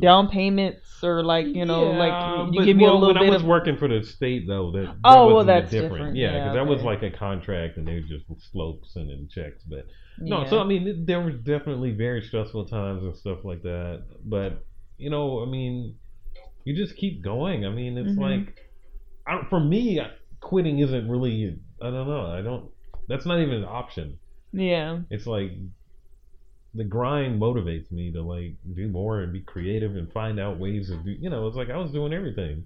Down 0.00 0.28
payments 0.28 1.02
or 1.02 1.22
like 1.22 1.46
you 1.46 1.64
know, 1.64 1.92
Yeah, 1.92 1.98
like 1.98 2.52
you 2.52 2.58
but- 2.60 2.64
give 2.64 2.76
me 2.76 2.84
well, 2.84 2.94
a 2.94 2.98
little 2.98 3.14
when 3.14 3.22
bit 3.24 3.30
I 3.30 3.34
was 3.34 3.42
of. 3.42 3.48
working 3.48 3.76
for 3.76 3.88
the 3.88 4.02
state 4.04 4.46
though. 4.46 4.70
That, 4.72 4.86
that 4.86 4.96
Oh, 5.04 5.34
well, 5.34 5.44
that's 5.44 5.70
different. 5.70 5.92
different. 5.94 6.16
Yeah, 6.16 6.32
Yeah, 6.32 6.38
because 6.44 6.54
that 6.54 6.66
was 6.66 6.82
like 6.82 7.02
a 7.02 7.10
contract, 7.10 7.76
and 7.76 7.86
they 7.86 7.94
were 7.94 8.00
just 8.00 8.24
slopes 8.52 8.96
and 8.96 9.08
then 9.10 9.28
checks. 9.30 9.62
But 9.64 9.86
no, 10.18 10.42
yeah. 10.42 10.50
so 10.50 10.60
I 10.60 10.64
mean, 10.64 11.04
there 11.06 11.20
was 11.20 11.34
definitely 11.36 11.90
very 11.92 12.22
stressful 12.22 12.66
times 12.66 13.02
and 13.02 13.16
stuff 13.16 13.38
like 13.44 13.62
that. 13.62 14.04
But 14.24 14.64
you 14.96 15.10
know, 15.10 15.42
I 15.42 15.46
mean, 15.46 15.96
you 16.64 16.74
just 16.74 16.96
keep 16.96 17.22
going. 17.22 17.66
I 17.66 17.70
mean, 17.70 17.98
it's 17.98 18.16
Mhm. 18.16 18.20
like, 18.20 18.56
I, 19.26 19.44
for 19.50 19.60
me, 19.60 20.00
quitting 20.40 20.78
isn't 20.78 21.08
really. 21.08 21.58
I 21.82 21.90
don't 21.90 22.08
know. 22.08 22.26
I 22.26 22.40
don't. 22.42 22.70
That's 23.08 23.26
not 23.26 23.40
even 23.40 23.56
an 23.56 23.64
option. 23.64 24.18
yeah. 24.52 25.00
It's 25.10 25.26
like 25.26 25.50
the 26.74 26.84
grind 26.84 27.40
motivates 27.40 27.90
me 27.92 28.12
to 28.12 28.22
like 28.22 28.54
do 28.74 28.88
more 28.88 29.20
and 29.20 29.32
be 29.32 29.40
creative 29.40 29.94
and 29.96 30.12
find 30.12 30.40
out 30.40 30.58
ways 30.58 30.90
of 30.90 31.04
do. 31.04 31.12
You 31.12 31.30
know, 31.30 31.46
it's 31.46 31.56
like 31.56 31.70
I 31.70 31.76
was 31.76 31.90
doing 31.92 32.12
everything. 32.12 32.64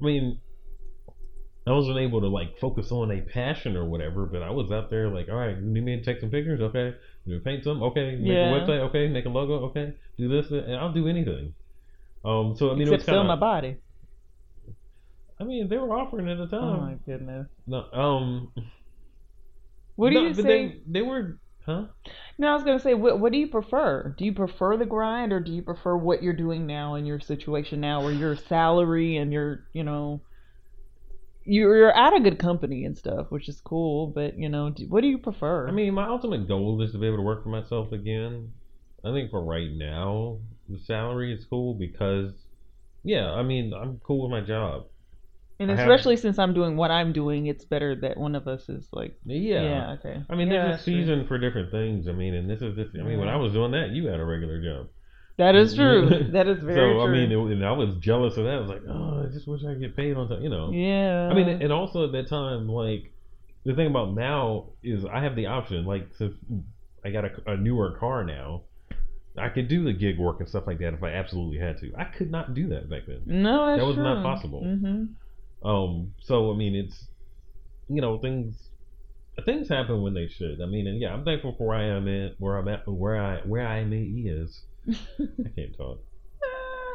I 0.00 0.04
mean, 0.04 0.40
I 1.66 1.72
wasn't 1.72 1.98
able 1.98 2.20
to 2.20 2.28
like 2.28 2.58
focus 2.58 2.90
on 2.90 3.10
a 3.10 3.20
passion 3.20 3.76
or 3.76 3.84
whatever, 3.84 4.26
but 4.26 4.42
I 4.42 4.50
was 4.50 4.70
out 4.72 4.90
there 4.90 5.08
like, 5.08 5.28
all 5.28 5.36
right, 5.36 5.56
you 5.56 5.62
need 5.62 5.84
me 5.84 5.96
to 5.96 6.02
take 6.04 6.20
some 6.20 6.30
pictures? 6.30 6.60
Okay. 6.60 6.94
You 7.24 7.34
need 7.34 7.38
to 7.38 7.44
paint 7.44 7.64
some? 7.64 7.82
Okay. 7.82 8.16
Make 8.16 8.26
Yeah. 8.28 8.54
a 8.54 8.60
website? 8.60 8.80
Okay. 8.88 9.08
Make 9.08 9.26
a 9.26 9.28
logo? 9.28 9.66
Okay. 9.66 9.94
Do 10.18 10.28
this, 10.28 10.50
and 10.50 10.74
I'll 10.76 10.92
do 10.92 11.06
anything. 11.08 11.54
Um. 12.24 12.54
So 12.56 12.70
I 12.70 12.74
mean, 12.74 12.82
Except 12.92 13.08
it 13.08 13.12
was 13.12 13.16
my 13.16 13.22
kind 13.22 13.30
of. 13.32 13.40
body. 13.40 13.76
I 15.40 15.44
mean, 15.44 15.68
they 15.68 15.78
were 15.78 15.96
offering 15.96 16.28
at 16.28 16.36
the 16.36 16.46
time 16.46 16.62
Oh 16.62 16.80
my 16.80 16.94
goodness. 17.06 17.46
no. 17.66 17.84
Um. 17.92 18.52
What 19.96 20.10
do 20.10 20.14
no, 20.14 20.28
you 20.28 20.34
say? 20.34 20.42
They, 20.42 20.80
they 20.86 21.02
were. 21.02 21.38
Huh? 21.66 21.84
No, 22.38 22.48
I 22.48 22.54
was 22.54 22.64
gonna 22.64 22.80
say, 22.80 22.94
what 22.94 23.20
what 23.20 23.32
do 23.32 23.38
you 23.38 23.48
prefer? 23.48 24.14
Do 24.16 24.24
you 24.24 24.32
prefer 24.32 24.76
the 24.76 24.86
grind, 24.86 25.32
or 25.32 25.40
do 25.40 25.52
you 25.52 25.62
prefer 25.62 25.96
what 25.96 26.22
you're 26.22 26.32
doing 26.32 26.66
now 26.66 26.94
in 26.94 27.06
your 27.06 27.20
situation 27.20 27.80
now, 27.80 28.02
where 28.02 28.12
your 28.12 28.36
salary 28.36 29.16
and 29.18 29.32
your, 29.32 29.66
you 29.72 29.84
know, 29.84 30.22
you're 31.44 31.76
you're 31.76 31.96
at 31.96 32.14
a 32.14 32.20
good 32.20 32.38
company 32.38 32.84
and 32.84 32.96
stuff, 32.96 33.26
which 33.30 33.48
is 33.48 33.60
cool. 33.60 34.06
But 34.06 34.38
you 34.38 34.48
know, 34.48 34.70
do, 34.70 34.86
what 34.88 35.02
do 35.02 35.08
you 35.08 35.18
prefer? 35.18 35.68
I 35.68 35.72
mean, 35.72 35.94
my 35.94 36.08
ultimate 36.08 36.48
goal 36.48 36.80
is 36.82 36.92
to 36.92 36.98
be 36.98 37.06
able 37.06 37.18
to 37.18 37.22
work 37.22 37.42
for 37.42 37.50
myself 37.50 37.92
again. 37.92 38.52
I 39.04 39.12
think 39.12 39.30
for 39.30 39.42
right 39.42 39.70
now, 39.70 40.38
the 40.68 40.78
salary 40.78 41.32
is 41.32 41.46
cool 41.46 41.74
because, 41.74 42.32
yeah, 43.02 43.30
I 43.30 43.42
mean, 43.42 43.72
I'm 43.72 44.00
cool 44.04 44.28
with 44.28 44.30
my 44.30 44.46
job. 44.46 44.86
And 45.60 45.70
I 45.70 45.76
have- 45.76 45.88
especially 45.88 46.16
since 46.16 46.38
I'm 46.38 46.52
doing 46.54 46.76
what 46.76 46.90
I'm 46.90 47.12
doing, 47.12 47.46
it's 47.46 47.64
better 47.64 47.94
that 47.96 48.16
one 48.18 48.34
of 48.34 48.48
us 48.48 48.68
is 48.68 48.88
like, 48.92 49.16
Yeah. 49.24 49.62
yeah, 49.62 49.92
okay. 49.98 50.22
I 50.28 50.34
mean, 50.34 50.48
Yeah, 50.48 50.54
there's 50.54 50.66
a 50.66 50.70
that's 50.72 50.84
true. 50.84 50.94
season 50.94 51.26
for 51.26 51.38
different 51.38 51.70
things. 51.70 52.08
I 52.08 52.12
mean, 52.12 52.34
and 52.34 52.50
this 52.50 52.60
is 52.62 52.74
this. 52.76 52.88
I 52.98 53.02
mean, 53.04 53.18
when 53.20 53.28
I 53.28 53.36
was 53.36 53.52
doing 53.52 53.70
that, 53.72 53.90
you 53.90 54.06
had 54.06 54.18
a 54.18 54.24
regular 54.24 54.60
job. 54.62 54.88
That 55.36 55.54
is 55.54 55.74
true. 55.74 56.08
that 56.32 56.48
is 56.48 56.58
very 56.62 56.74
so 56.76 56.92
true. 56.92 57.02
I 57.02 57.06
mean, 57.10 57.30
it, 57.32 57.38
and 57.52 57.64
I 57.64 57.72
was 57.72 57.94
jealous 57.96 58.36
of 58.36 58.44
that. 58.44 58.54
I 58.54 58.60
was 58.60 58.68
like, 58.68 58.82
oh, 58.88 59.24
I 59.26 59.32
just 59.32 59.46
wish 59.48 59.62
I 59.64 59.72
could 59.72 59.80
get 59.80 59.96
paid 59.96 60.16
on 60.16 60.28
time. 60.28 60.42
You 60.42 60.50
know. 60.50 60.70
yeah. 60.72 61.28
I 61.30 61.34
mean, 61.34 61.48
and 61.48 61.72
also 61.72 62.04
at 62.04 62.12
that 62.12 62.28
time, 62.28 62.68
like 62.68 63.12
the 63.64 63.74
thing 63.74 63.86
about 63.86 64.14
now 64.14 64.70
is 64.82 65.04
I 65.04 65.22
have 65.22 65.36
the 65.36 65.46
option. 65.46 65.84
Like, 65.86 66.08
since 66.18 66.34
I 67.04 67.10
got 67.10 67.24
a, 67.24 67.30
a 67.52 67.56
newer 67.56 67.96
car 67.98 68.24
now, 68.24 68.62
I 69.38 69.48
could 69.48 69.68
do 69.68 69.84
the 69.84 69.92
gig 69.94 70.18
work 70.18 70.40
and 70.40 70.48
stuff 70.48 70.64
like 70.66 70.78
that 70.80 70.92
if 70.92 71.02
I 71.02 71.10
absolutely 71.12 71.58
had 71.58 71.78
to. 71.78 71.92
I 71.96 72.04
could 72.04 72.30
not 72.30 72.52
do 72.52 72.68
that 72.70 72.90
back 72.90 73.02
then. 73.06 73.22
no, 73.26 73.66
that's 73.66 73.80
that 73.80 73.86
was 73.86 73.94
true. 73.96 74.04
not 74.04 74.22
possible. 74.22 74.60
hmm 74.62 75.04
Um, 75.62 76.14
so 76.22 76.52
I 76.52 76.56
mean, 76.56 76.74
it's 76.74 77.06
you 77.88 78.00
know 78.00 78.18
things 78.18 78.68
things 79.44 79.68
happen 79.68 80.02
when 80.02 80.14
they 80.14 80.28
should. 80.28 80.60
I 80.62 80.66
mean, 80.66 80.86
and 80.86 81.00
yeah, 81.00 81.12
I'm 81.12 81.24
thankful 81.24 81.54
for 81.56 81.68
where 81.68 81.76
I 81.78 81.84
am 81.96 82.08
at, 82.08 82.32
where 82.38 82.56
I'm 82.58 82.68
at, 82.68 82.86
where 82.86 83.16
I 83.22 83.40
where 83.40 83.66
I 83.66 83.80
am 83.80 83.92
is. 83.92 84.62
I 84.88 84.92
can't 85.56 85.76
talk. 85.76 86.00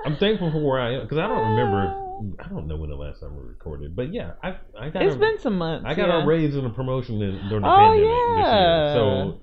I'm 0.06 0.18
thankful 0.18 0.52
for 0.52 0.64
where 0.64 0.80
I 0.80 0.96
am 0.96 1.02
because 1.02 1.18
I 1.18 1.28
don't 1.28 1.50
remember. 1.52 2.02
I 2.40 2.48
don't 2.48 2.68
know 2.68 2.78
when 2.78 2.90
the 2.90 2.96
last 2.96 3.20
time 3.20 3.36
we 3.36 3.44
recorded, 3.44 3.96
but 3.96 4.14
yeah, 4.14 4.34
I 4.44 4.58
I 4.80 4.90
got 4.90 5.04
It's 5.04 5.16
a, 5.16 5.20
been 5.20 5.40
some 5.40 5.58
months. 5.58 5.86
I 5.88 5.96
got 5.96 6.08
yeah. 6.08 6.24
a 6.24 6.26
raise 6.26 6.56
and 6.56 6.66
a 6.66 6.70
promotion 6.70 7.22
in, 7.22 7.32
during 7.50 7.64
the 7.64 7.68
Oh, 7.70 7.76
pandemic 7.76 8.06
yeah. 8.08 8.36
this 8.38 8.54
year. 8.54 8.94
So 8.94 9.42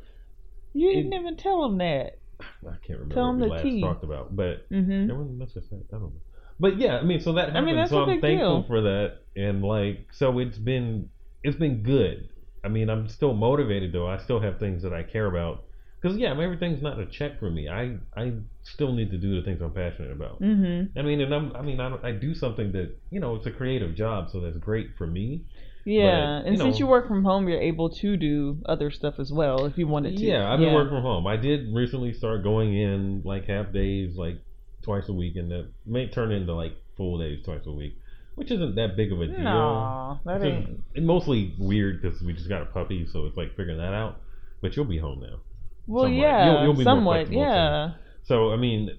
You 0.73 0.93
didn't 0.95 1.13
it- 1.13 1.21
even 1.21 1.37
tell 1.37 1.65
him 1.67 1.79
that. 1.79 2.19
I 2.41 2.75
can't 2.87 2.99
remember 3.01 3.15
Tell 3.15 3.25
what 3.27 3.31
'em 3.35 3.37
we 3.41 3.43
the 3.47 3.53
last 3.53 3.63
tea. 3.63 3.81
talked 3.83 4.05
about, 4.05 4.35
but 4.35 4.67
hmm 4.69 5.07
there 5.07 5.17
wasn't 5.17 5.39
much 5.39 5.53
to 5.55 5.61
say. 5.63 5.77
I 5.77 5.93
don't 5.93 6.03
know. 6.03 6.21
But 6.63 6.79
yeah, 6.79 6.97
I 6.99 7.03
mean, 7.03 7.21
so 7.21 7.33
that 7.33 7.47
happened. 7.49 7.59
I 7.59 7.61
mean, 7.63 7.75
that's 7.75 7.91
so 7.91 8.05
I'm 8.05 8.21
thankful 8.21 8.61
deal. 8.61 8.69
for 8.69 8.83
that, 8.83 9.19
and 9.35 9.65
like, 9.65 10.07
so 10.13 10.39
it's 10.39 10.59
been 10.59 11.11
it's 11.43 11.57
been 11.57 11.83
good. 11.83 12.29
I 12.63 12.69
mean, 12.69 12.89
I'm 12.89 13.09
still 13.09 13.35
motivated 13.35 13.93
though. 13.93 14.07
I 14.07 14.19
still 14.19 14.39
have 14.39 14.61
things 14.61 14.85
that 14.85 14.93
I 14.93 15.03
care 15.03 15.27
about. 15.27 15.65
Because 16.01 16.17
yeah, 16.17 16.31
I 16.31 16.35
mean, 16.35 16.45
everything's 16.45 16.81
not 16.81 17.01
a 17.01 17.07
check 17.07 17.41
for 17.41 17.51
me. 17.51 17.69
I 17.69 17.97
I 18.17 18.35
still 18.63 18.93
need 18.93 19.11
to 19.11 19.19
do 19.19 19.35
the 19.35 19.45
things 19.45 19.61
I'm 19.61 19.73
passionate 19.73 20.13
about. 20.13 20.41
Mm-hmm. 20.41 20.97
I 20.97 21.03
mean, 21.03 21.21
and 21.21 21.35
I'm 21.35 21.53
I 21.57 21.63
mean, 21.63 21.81
I, 21.81 21.97
I 22.01 22.13
do 22.13 22.33
something 22.33 22.71
that 22.71 22.97
you 23.11 23.19
know 23.19 23.35
it's 23.35 23.47
a 23.47 23.51
creative 23.51 23.97
job, 23.97 24.31
so 24.31 24.39
that's 24.39 24.57
great 24.59 24.91
for 24.97 25.09
me. 25.09 25.45
Yeah, 25.85 26.43
But, 26.45 26.47
and 26.47 26.59
you 26.59 26.63
since 26.63 26.79
you 26.79 26.87
work 26.87 27.09
from 27.09 27.25
home, 27.25 27.49
you're 27.49 27.61
able 27.61 27.91
to 27.91 28.17
do 28.17 28.63
other 28.67 28.93
stuff 28.93 29.15
as 29.19 29.33
well 29.33 29.67
if 29.67 29.77
you 29.77 29.89
wanted 29.89 30.17
to. 30.17 30.23
Yeah, 30.23 30.49
I've 30.49 30.61
been 30.61 30.73
working 30.73 30.93
from 30.93 31.03
home. 31.03 31.27
I 31.27 31.37
did 31.37 31.75
recently 31.75 32.13
start 32.13 32.45
going 32.45 32.73
in 32.73 33.23
like 33.25 33.47
half 33.47 33.73
days, 33.73 34.15
like 34.17 34.39
twice 34.83 35.09
a 35.09 35.13
week, 35.13 35.37
and 35.37 35.51
that 35.51 35.71
may 35.87 36.09
turn 36.09 36.33
into 36.33 36.53
like 36.55 36.77
full 36.97 37.19
days 37.19 37.45
twice 37.45 37.63
a 37.67 37.73
week, 37.73 37.97
which 38.35 38.51
isn't 38.51 38.75
that 38.77 38.97
big 38.97 39.13
of 39.13 39.21
a 39.21 39.27
deal. 39.27 39.39
No, 39.39 40.21
that 40.25 40.43
It's 40.43 40.45
ain't. 40.69 40.81
it's 40.95 41.07
mostly 41.07 41.55
weird 41.59 42.03
because 42.03 42.21
we 42.23 42.33
just 42.33 42.49
got 42.49 42.63
a 42.63 42.67
puppy, 42.67 43.07
so 43.07 43.27
it's 43.27 43.37
like 43.37 43.51
figuring 43.57 43.79
that 43.79 43.95
out. 43.95 44.21
But 44.61 44.77
you'll 44.77 44.85
be 44.85 44.99
home 44.99 45.21
now. 45.21 45.41
Well, 45.87 46.05
somewhat. 46.05 46.17
yeah, 46.17 46.53
You'll- 46.53 46.63
you'll 46.65 46.75
be 46.75 46.85
somewhat, 46.85 47.33
yeah. 47.33 47.95
So 48.25 48.53
I 48.53 48.57
mean, 48.57 48.91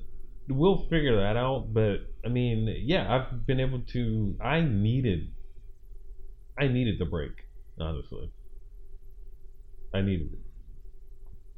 we'll 0.50 0.86
figure 0.89 1.15
that 1.17 1.38
out. 1.38 1.74
But 1.74 2.02
I 2.26 2.30
mean, 2.30 2.67
yeah, 2.86 3.13
I've 3.13 3.46
been 3.48 3.60
able 3.60 3.80
to. 3.93 4.36
I 4.43 4.62
needed. 4.62 5.30
I 6.60 6.67
needed 6.67 7.00
the 7.00 7.06
break, 7.06 7.32
honestly. 7.80 8.32
I 9.93 10.02
needed 10.02 10.34
it 10.34 10.39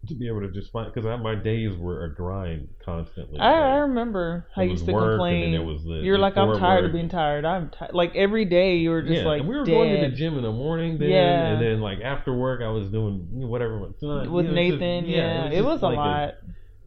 to 0.07 0.15
be 0.15 0.27
able 0.27 0.41
to 0.41 0.51
just 0.51 0.71
find 0.71 0.93
because 0.93 1.05
my 1.21 1.35
days 1.35 1.75
were 1.77 2.05
a 2.05 2.13
grind 2.15 2.67
constantly. 2.83 3.39
I, 3.39 3.51
I 3.51 3.75
remember 3.77 4.47
how 4.55 4.61
you 4.63 4.71
used 4.71 4.85
to 4.85 4.91
complain. 4.93 5.45
and 5.45 5.55
it 5.55 5.63
was 5.65 5.83
the 5.83 6.01
You're 6.03 6.17
like, 6.17 6.37
I'm 6.37 6.57
tired 6.59 6.83
work. 6.83 6.85
of 6.89 6.93
being 6.93 7.09
tired. 7.09 7.45
I'm 7.45 7.69
ti 7.69 7.85
like 7.93 8.15
every 8.15 8.45
day 8.45 8.77
you 8.77 8.89
were 8.91 9.01
just 9.01 9.21
yeah, 9.21 9.25
like 9.25 9.41
and 9.41 9.49
we 9.49 9.55
were 9.57 9.65
dead. 9.65 9.71
going 9.71 9.95
to 10.01 10.09
the 10.09 10.15
gym 10.15 10.37
in 10.37 10.43
the 10.43 10.51
morning 10.51 10.97
then, 10.97 11.09
Yeah. 11.09 11.47
and 11.53 11.61
then 11.61 11.81
like 11.81 11.99
after 12.01 12.33
work 12.33 12.61
I 12.61 12.69
was 12.69 12.89
doing 12.89 13.27
whatever 13.31 13.79
with 13.79 13.95
you 14.01 14.07
know, 14.07 14.21
it's 14.39 14.45
just- 14.45 14.53
Nathan. 14.55 15.05
yeah, 15.05 15.49
it 15.49 15.63
was 15.63 15.81
a 15.81 15.85
like 15.85 15.97
lot. 15.97 16.33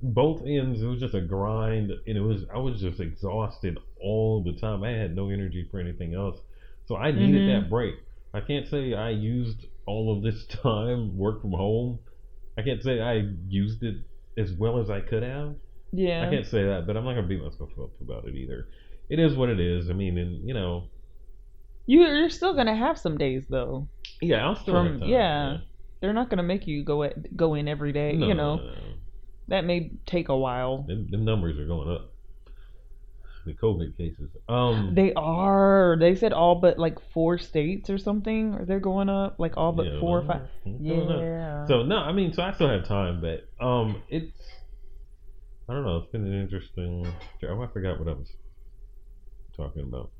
both 0.02 0.42
ends, 0.46 0.80
it 0.82 0.86
was 0.86 1.00
just 1.00 1.14
a 1.14 1.20
grind, 1.20 1.90
and 2.06 2.16
it 2.16 2.20
was 2.20 2.44
I 2.54 2.58
was 2.58 2.80
just 2.80 3.00
exhausted 3.00 3.78
all 4.00 4.42
the 4.42 4.52
time. 4.52 4.82
I 4.84 4.90
had 4.90 5.14
no 5.16 5.30
energy 5.30 5.66
for 5.70 5.80
anything 5.80 6.14
else, 6.14 6.38
so 6.86 6.96
I 6.96 7.10
needed 7.10 7.42
Mhm. 7.42 7.62
that 7.62 7.70
break. 7.70 7.94
I 8.34 8.40
can't 8.40 8.68
say 8.68 8.94
I 8.94 9.10
used 9.10 9.66
all 9.86 10.14
of 10.14 10.22
this 10.22 10.44
time 10.62 11.16
work 11.16 11.40
from 11.40 11.52
home. 11.52 11.98
I 12.58 12.62
can't 12.62 12.82
say 12.82 13.00
I 13.00 13.28
used 13.48 13.82
it 13.84 13.96
as 14.36 14.52
well 14.52 14.80
as 14.80 14.90
I 14.90 15.00
could 15.00 15.22
have. 15.22 15.54
yeah, 15.92 16.26
I 16.26 16.30
can't 16.30 16.46
say 16.46 16.64
that, 16.64 16.86
but 16.86 16.96
I'm 16.96 17.04
not 17.04 17.14
gonna 17.14 17.26
beat 17.26 17.42
myself 17.42 17.70
up 17.80 17.90
about 18.00 18.26
it 18.26 18.34
either. 18.34 18.68
It 19.08 19.18
is 19.18 19.36
what 19.36 19.48
it 19.48 19.60
is. 19.60 19.88
I 19.88 19.92
mean, 19.92 20.18
and 20.18 20.46
you 20.46 20.54
know, 20.54 20.88
you 21.86 22.00
you're 22.00 22.28
still 22.30 22.54
gonna 22.54 22.76
have 22.76 22.98
some 22.98 23.16
days 23.16 23.46
though. 23.48 23.88
yeah, 24.20 24.44
I'll 24.46 24.56
still 24.56 24.74
From- 24.74 25.00
time, 25.00 25.08
yeah, 25.08 25.58
They're 26.00 26.12
not 26.12 26.30
gonna 26.30 26.42
make 26.42 26.66
you 26.66 26.84
go 26.84 27.04
at, 27.04 27.36
go 27.36 27.54
in 27.54 27.68
every 27.68 27.92
day. 27.92 28.12
No, 28.12 28.26
you 28.28 28.34
know 28.34 28.56
no, 28.56 28.64
no. 28.64 28.74
that 29.48 29.64
may 29.64 29.92
take 30.06 30.28
a 30.28 30.36
while. 30.36 30.84
Them, 30.86 31.08
them 31.10 31.24
numbers 31.24 31.58
are 31.58 31.66
going 31.66 31.88
up. 31.90 32.12
The 33.46 33.54
COVID 33.54 33.96
cases. 33.96 34.30
Um, 34.48 34.92
They 34.94 35.12
are. 35.14 35.96
They 35.98 36.14
said 36.14 36.32
all 36.32 36.56
but 36.56 36.78
like 36.78 36.98
four 37.12 37.38
states 37.38 37.88
or 37.90 37.98
something. 37.98 38.54
Or 38.54 38.64
they're 38.64 38.80
going 38.80 39.08
up 39.08 39.36
like 39.38 39.56
all 39.56 39.72
but 39.72 39.86
yeah, 39.86 40.00
four 40.00 40.18
or 40.20 40.26
five. 40.26 40.42
I. 40.66 40.76
Yeah. 40.80 41.66
So 41.66 41.82
no, 41.82 41.96
I 41.96 42.12
mean, 42.12 42.32
so 42.32 42.42
I 42.42 42.52
still 42.52 42.68
have 42.68 42.84
time, 42.86 43.20
but 43.20 43.48
um, 43.64 44.02
it's 44.08 44.32
I 45.68 45.74
don't 45.74 45.84
know. 45.84 45.98
It's 45.98 46.10
been 46.12 46.26
an 46.26 46.40
interesting. 46.40 47.06
Oh, 47.44 47.62
I 47.62 47.66
forgot 47.72 47.98
what 47.98 48.08
I 48.08 48.12
was 48.12 48.32
talking 49.56 49.82
about. 49.82 50.10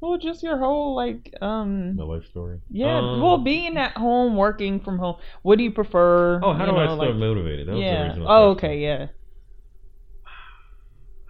well, 0.00 0.18
just 0.18 0.42
your 0.42 0.58
whole 0.58 0.94
like 0.94 1.34
um. 1.40 1.96
My 1.96 2.04
life 2.04 2.24
story. 2.30 2.60
Yeah. 2.70 2.98
Um, 2.98 3.20
well, 3.20 3.38
being 3.38 3.76
at 3.76 3.92
home, 3.96 4.36
working 4.36 4.80
from 4.80 4.98
home. 4.98 5.16
What 5.42 5.58
do 5.58 5.64
you 5.64 5.72
prefer? 5.72 6.40
Oh, 6.42 6.52
how 6.52 6.66
do 6.66 6.72
I 6.72 6.86
know, 6.86 6.96
stay 6.96 7.06
like- 7.06 7.16
motivated? 7.16 7.68
That 7.68 7.72
was 7.72 7.80
the 7.80 7.86
yeah. 7.86 8.14
Oh, 8.26 8.54
question. 8.54 8.70
okay. 8.70 8.78
Yeah. 8.80 9.06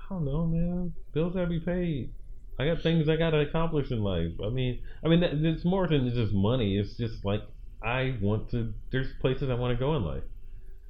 I 0.05 0.15
don't 0.15 0.25
know, 0.25 0.47
man. 0.47 0.93
Bills 1.13 1.35
gotta 1.35 1.47
be 1.47 1.61
paid. 1.61 2.13
I 2.59 2.67
got 2.67 2.83
things 2.83 3.09
I 3.09 3.17
gotta 3.17 3.39
accomplish 3.41 3.91
in 3.91 4.01
life. 4.03 4.33
I 4.45 4.49
mean, 4.51 4.81
I 5.05 5.09
mean, 5.09 5.23
it's 5.23 5.65
more 5.65 5.89
than 5.89 6.09
just 6.15 6.33
money. 6.33 6.79
It's 6.79 6.97
just 6.97 7.25
like 7.25 7.43
I 7.83 8.17
want 8.21 8.51
to. 8.51 8.73
There's 8.93 9.09
places 9.21 9.51
I 9.51 9.55
want 9.55 9.77
to 9.77 9.83
go 9.83 9.97
in 9.97 10.05
life, 10.05 10.23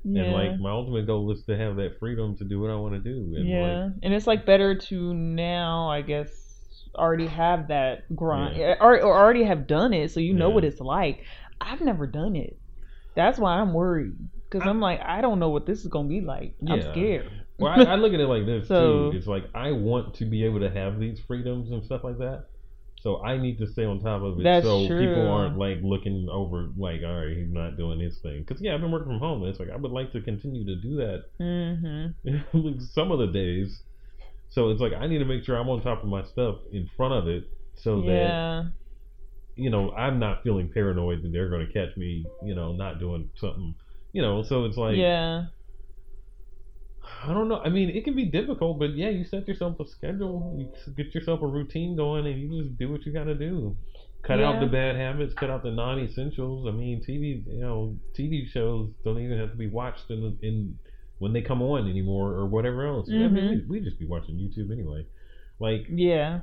Yeah. 0.05 0.23
and 0.25 0.33
like 0.33 0.61
my 0.61 0.71
ultimate 0.71 1.07
goal 1.07 1.31
is 1.33 1.43
to 1.45 1.57
have 1.57 1.77
that 1.77 1.99
freedom 1.99 2.37
to 2.39 2.45
do 2.45 2.61
what 2.61 2.71
I 2.71 2.75
want 2.77 2.95
to 2.95 3.01
do. 3.01 3.35
And 3.37 3.49
yeah, 3.49 3.85
like, 3.85 3.93
and 4.03 4.15
it's 4.15 4.27
like 4.27 4.45
better 4.47 4.75
to 4.77 5.15
now, 5.15 5.89
I 5.91 6.03
guess, 6.03 6.31
already 6.95 7.27
have 7.29 7.69
that 7.69 8.15
grind, 8.15 8.57
Yeah. 8.57 8.75
or, 8.81 9.01
or 9.01 9.17
already 9.17 9.45
have 9.45 9.67
done 9.67 9.93
it, 9.93 10.11
so 10.11 10.21
you 10.21 10.35
know 10.35 10.49
Yeah. 10.49 10.55
what 10.55 10.65
it's 10.65 10.81
like. 10.81 11.25
I've 11.61 11.81
never 11.81 12.07
done 12.07 12.37
it. 12.37 12.59
That's 13.15 13.39
why 13.39 13.55
I'm 13.61 13.73
worried 13.73 14.13
because 14.51 14.67
I'm 14.69 14.81
like, 14.81 15.01
I 15.01 15.21
don't 15.21 15.39
know 15.39 15.49
what 15.51 15.67
this 15.67 15.81
is 15.81 15.87
gonna 15.87 16.09
be 16.09 16.21
like. 16.21 16.57
I'm 16.69 16.83
scared. 16.83 17.31
Well, 17.59 17.73
I, 17.73 17.93
I 17.93 17.95
look 17.97 18.13
at 18.13 18.21
it 18.21 18.27
like 18.27 18.47
this 18.47 18.69
So- 18.69 19.11
too. 19.11 19.17
It's 19.17 19.27
like 19.27 19.45
I 19.55 19.73
want 19.73 20.15
to 20.17 20.25
be 20.25 20.45
able 20.45 20.61
to 20.61 20.71
have 20.71 20.99
these 20.99 21.21
freedoms 21.27 21.71
and 21.71 21.85
stuff 21.85 22.03
like 22.05 22.19
that. 22.19 22.47
So 23.01 23.23
I 23.23 23.37
need 23.37 23.59
to 23.59 23.67
stay 23.67 23.85
on 23.85 24.01
top 24.01 24.23
of 24.23 24.41
it, 24.41 24.45
That's 24.45 24.65
so 24.65 24.87
true. 24.87 24.99
people 25.07 25.29
aren't 25.31 25.59
like 25.59 25.79
looking 25.83 26.27
over, 26.33 26.71
like, 26.79 27.03
all 27.05 27.27
right, 27.27 27.37
he's 27.37 27.53
not 27.53 27.77
doing 27.77 28.01
his 28.01 28.17
thing. 28.21 28.43
Because 28.47 28.63
yeah, 28.63 28.75
I've 28.75 28.81
been 28.81 28.91
working 28.91 29.09
from 29.09 29.19
home. 29.19 29.43
And 29.43 29.51
it's 29.51 29.61
like 29.61 29.69
I 29.69 29.77
would 29.77 29.93
like 29.93 30.11
to 30.13 30.23
continue 30.23 30.65
to 30.65 30.77
do 30.77 30.97
that 30.97 31.25
Mm-hmm. 31.39 32.37
like 32.67 32.81
some 32.81 33.11
of 33.13 33.19
the 33.19 33.27
days. 33.27 33.83
So 34.49 34.71
it's 34.71 34.81
like 34.81 34.93
I 34.95 35.07
need 35.07 35.19
to 35.19 35.25
make 35.27 35.45
sure 35.45 35.57
I'm 35.57 35.69
on 35.69 35.83
top 35.83 36.03
of 36.03 36.09
my 36.09 36.25
stuff 36.25 36.57
in 36.73 36.89
front 36.97 37.13
of 37.15 37.29
it, 37.29 37.45
so 37.75 38.01
that 38.03 38.73
you 39.57 39.69
know 39.69 39.91
I'm 39.93 40.19
not 40.19 40.43
feeling 40.43 40.71
paranoid 40.73 41.23
that 41.25 41.33
they're 41.33 41.51
going 41.51 41.67
to 41.67 41.73
catch 41.73 41.97
me, 41.97 42.25
you 42.43 42.55
know, 42.55 42.73
not 42.73 43.01
doing 43.01 43.29
something, 43.37 43.75
you 44.13 44.23
know. 44.23 44.43
So 44.45 44.65
it's 44.65 44.77
like 44.77 44.97
yeah. 44.97 45.47
I 47.25 47.33
don't 47.33 47.49
know. 47.49 47.59
I 47.59 47.69
mean, 47.69 47.91
it 47.91 48.05
can 48.05 48.15
be 48.15 48.25
difficult, 48.27 48.79
but 48.79 48.95
yeah, 48.97 49.09
you 49.11 49.25
set 49.25 49.47
yourself 49.49 49.79
a 49.81 49.87
schedule, 49.87 50.55
you 50.59 50.95
get 50.97 51.15
yourself 51.15 51.43
a 51.43 51.47
routine 51.47 51.97
going, 51.97 52.27
and 52.27 52.41
you 52.41 52.63
just 52.63 52.79
do 52.79 52.91
what 52.91 53.05
you 53.05 53.13
got 53.13 53.25
to 53.25 53.35
do. 53.35 53.77
Cut 54.23 54.41
out 54.41 54.59
the 54.61 54.67
bad 54.67 54.97
habits, 54.97 55.35
cut 55.35 55.51
out 55.51 55.63
the 55.63 55.71
non-essentials. 55.71 56.67
I 56.67 56.71
mean, 56.71 57.03
TV, 57.07 57.45
you 57.47 57.61
know, 57.61 57.97
TV 58.19 58.49
shows 58.51 58.89
don't 59.05 59.19
even 59.19 59.39
have 59.39 59.51
to 59.51 59.57
be 59.57 59.69
watched 59.69 60.11
in 60.11 60.23
the, 60.23 60.47
in 60.49 60.79
when 61.19 61.35
they 61.35 61.43
come 61.43 61.61
on 61.61 61.89
anymore 61.91 62.33
or 62.33 62.47
whatever 62.47 62.87
else. 62.87 63.09
I 63.11 63.13
mean, 63.29 63.65
we, 63.69 63.79
we 63.81 63.85
just 63.85 63.99
be 63.99 64.07
watching 64.07 64.37
YouTube 64.37 64.73
anyway. 64.73 65.07
Like 65.61 65.87
Yeah. 65.91 66.41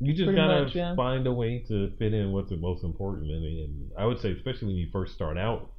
you 0.00 0.12
just 0.12 0.34
gotta 0.34 0.64
much, 0.64 0.74
yeah. 0.74 0.96
find 0.96 1.24
a 1.26 1.32
way 1.32 1.64
to 1.68 1.92
fit 1.98 2.12
in 2.12 2.32
what's 2.32 2.50
the 2.50 2.56
most 2.56 2.82
important. 2.82 3.26
I 3.30 3.38
mean, 3.38 3.64
and 3.64 3.90
I 3.96 4.06
would 4.06 4.18
say, 4.20 4.32
especially 4.32 4.66
when 4.68 4.76
you 4.76 4.88
first 4.92 5.14
start 5.14 5.38
out 5.38 5.70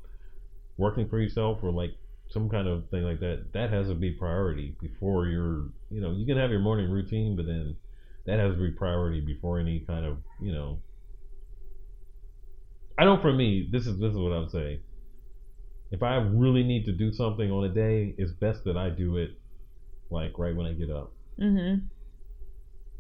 working 0.78 1.10
for 1.10 1.20
yourself 1.20 1.60
or 1.64 1.72
like 1.72 1.92
some 2.32 2.50
kind 2.50 2.68
of 2.68 2.90
thing 2.90 3.04
like 3.04 3.20
that, 3.20 3.52
that 3.54 3.72
has 3.72 3.88
to 3.88 3.96
be 3.96 4.12
priority 4.12 4.76
before 4.82 5.28
you're, 5.28 5.70
you 5.90 6.02
know, 6.02 6.12
you 6.12 6.26
can 6.26 6.38
have 6.38 6.52
your 6.52 6.60
morning 6.62 6.90
routine, 6.90 7.36
but 7.36 7.46
then 7.46 7.76
that 8.26 8.40
has 8.40 8.54
to 8.56 8.60
be 8.60 8.72
priority 8.72 9.22
before 9.22 9.60
any 9.60 9.82
kind 9.88 10.06
of, 10.06 10.18
you 10.42 10.52
know. 10.54 10.80
I 12.98 13.06
know 13.06 13.20
for 13.22 13.34
me, 13.34 13.70
this 13.72 13.88
is 13.88 14.00
this 14.00 14.12
is 14.12 14.18
what 14.18 14.34
I 14.34 14.40
would 14.40 14.52
say. 14.52 14.82
If 15.92 16.04
I 16.04 16.16
really 16.16 16.64
need 16.64 16.86
to 16.86 16.94
do 16.94 17.12
something 17.12 17.52
on 17.52 17.66
a 17.66 17.74
day, 17.74 18.16
it's 18.18 18.32
best 18.32 18.64
that 18.66 18.78
I 18.78 18.90
do 18.90 19.18
it 19.18 19.32
like 20.10 20.38
right 20.38 20.56
when 20.56 20.68
I 20.68 20.74
get 20.74 20.90
up 20.90 21.14
Mm-hmm. 21.40 21.86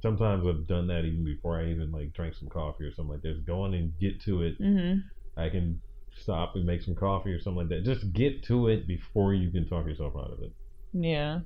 sometimes 0.01 0.45
I've 0.47 0.67
done 0.67 0.87
that 0.87 1.05
even 1.05 1.23
before 1.23 1.59
I 1.59 1.69
even 1.69 1.91
like 1.91 2.13
drank 2.13 2.35
some 2.35 2.49
coffee 2.49 2.85
or 2.85 2.93
something 2.93 3.13
like 3.13 3.21
this. 3.21 3.35
Just 3.35 3.47
go 3.47 3.61
on 3.63 3.73
and 3.73 3.93
get 3.99 4.21
to 4.21 4.41
it. 4.41 4.59
Mm-hmm. 4.59 4.99
I 5.39 5.49
can 5.49 5.81
stop 6.15 6.55
and 6.55 6.65
make 6.65 6.81
some 6.81 6.95
coffee 6.95 7.31
or 7.31 7.39
something 7.39 7.67
like 7.67 7.69
that. 7.69 7.85
Just 7.85 8.13
get 8.13 8.43
to 8.45 8.67
it 8.67 8.87
before 8.87 9.33
you 9.33 9.51
can 9.51 9.67
talk 9.67 9.85
yourself 9.87 10.13
out 10.17 10.31
of 10.31 10.41
it. 10.43 10.53
Yeah. 10.93 11.41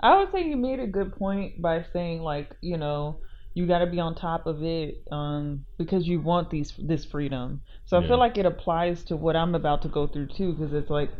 I 0.00 0.18
would 0.18 0.32
say 0.32 0.44
you 0.48 0.56
made 0.56 0.80
a 0.80 0.86
good 0.86 1.12
point 1.16 1.62
by 1.62 1.84
saying 1.92 2.22
like, 2.22 2.54
you 2.62 2.76
know, 2.78 3.20
you 3.54 3.66
got 3.66 3.80
to 3.80 3.86
be 3.86 4.00
on 4.00 4.14
top 4.14 4.46
of 4.46 4.62
it 4.62 5.02
um 5.12 5.66
because 5.78 6.06
you 6.08 6.20
want 6.20 6.50
these 6.50 6.74
this 6.78 7.04
freedom. 7.04 7.62
So 7.86 7.98
I 7.98 8.02
Yeah. 8.02 8.06
feel 8.06 8.18
like 8.18 8.38
it 8.38 8.46
applies 8.46 9.04
to 9.04 9.16
what 9.16 9.36
I'm 9.36 9.54
about 9.54 9.82
to 9.82 9.88
go 9.88 10.06
through 10.06 10.28
too 10.28 10.54
because 10.54 10.72
it's 10.74 10.90
like 10.90 11.10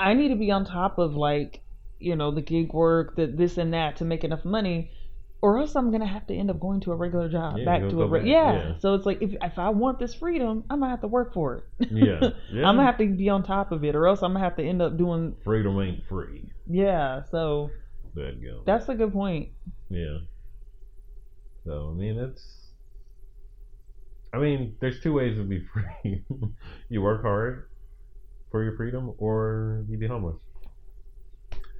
I 0.00 0.14
need 0.14 0.28
to 0.28 0.36
be 0.36 0.50
on 0.50 0.64
top 0.64 0.98
of 0.98 1.14
like, 1.14 1.62
you 1.98 2.16
know, 2.16 2.30
the 2.32 2.42
gig 2.42 2.72
work, 2.72 3.16
the 3.16 3.26
this 3.26 3.58
and 3.58 3.74
that 3.74 3.96
to 3.98 4.04
make 4.04 4.24
enough 4.24 4.44
money 4.44 4.92
or 5.42 5.58
else 5.58 5.74
I'm 5.74 5.90
going 5.90 6.00
to 6.00 6.06
have 6.06 6.26
to 6.28 6.34
end 6.34 6.50
up 6.50 6.60
going 6.60 6.80
to 6.82 6.92
a 6.92 6.96
regular 6.96 7.28
job, 7.28 7.58
Yeah, 7.58 7.64
back 7.64 7.80
to 7.90 8.02
a 8.02 8.06
re- 8.06 8.30
yeah. 8.30 8.52
yeah. 8.52 8.72
So 8.78 8.94
it's 8.94 9.04
like 9.04 9.20
if 9.20 9.34
if 9.42 9.58
I 9.58 9.70
want 9.70 9.98
this 9.98 10.14
freedom, 10.14 10.64
I'm 10.70 10.78
going 10.78 10.88
to 10.88 10.90
have 10.92 11.00
to 11.02 11.08
work 11.08 11.34
for 11.34 11.56
it. 11.80 11.88
Yeah, 11.90 12.20
yeah. 12.52 12.66
I'm 12.66 12.76
going 12.76 12.86
to 12.86 12.90
have 12.92 12.98
to 12.98 13.06
be 13.08 13.28
on 13.28 13.42
top 13.42 13.72
of 13.72 13.84
it 13.84 13.94
or 13.96 14.06
else 14.06 14.22
I'm 14.22 14.32
going 14.32 14.42
to 14.42 14.48
have 14.48 14.56
to 14.56 14.62
end 14.64 14.80
up 14.80 14.96
doing 14.96 15.34
Freedom 15.44 15.78
ain't 15.80 16.04
free. 16.08 16.48
yeah, 16.68 17.22
so 17.30 17.70
There 18.14 18.32
you 18.32 18.50
go. 18.52 18.62
that's 18.64 18.88
a 18.88 18.94
good 18.94 19.12
point. 19.12 19.50
yeah. 19.90 20.18
So 21.66 21.92
I 21.94 21.98
mean, 21.98 22.18
it's. 22.18 22.58
I 24.34 24.38
mean, 24.38 24.76
there's 24.80 25.00
two 25.00 25.12
ways 25.12 25.36
to 25.36 25.44
be 25.44 25.60
free. 25.72 26.24
you 26.88 27.02
work 27.02 27.22
hard 27.22 27.64
for 28.50 28.62
your 28.64 28.76
freedom, 28.76 29.12
or 29.18 29.84
you 29.88 29.98
be 29.98 30.06
homeless. 30.06 30.36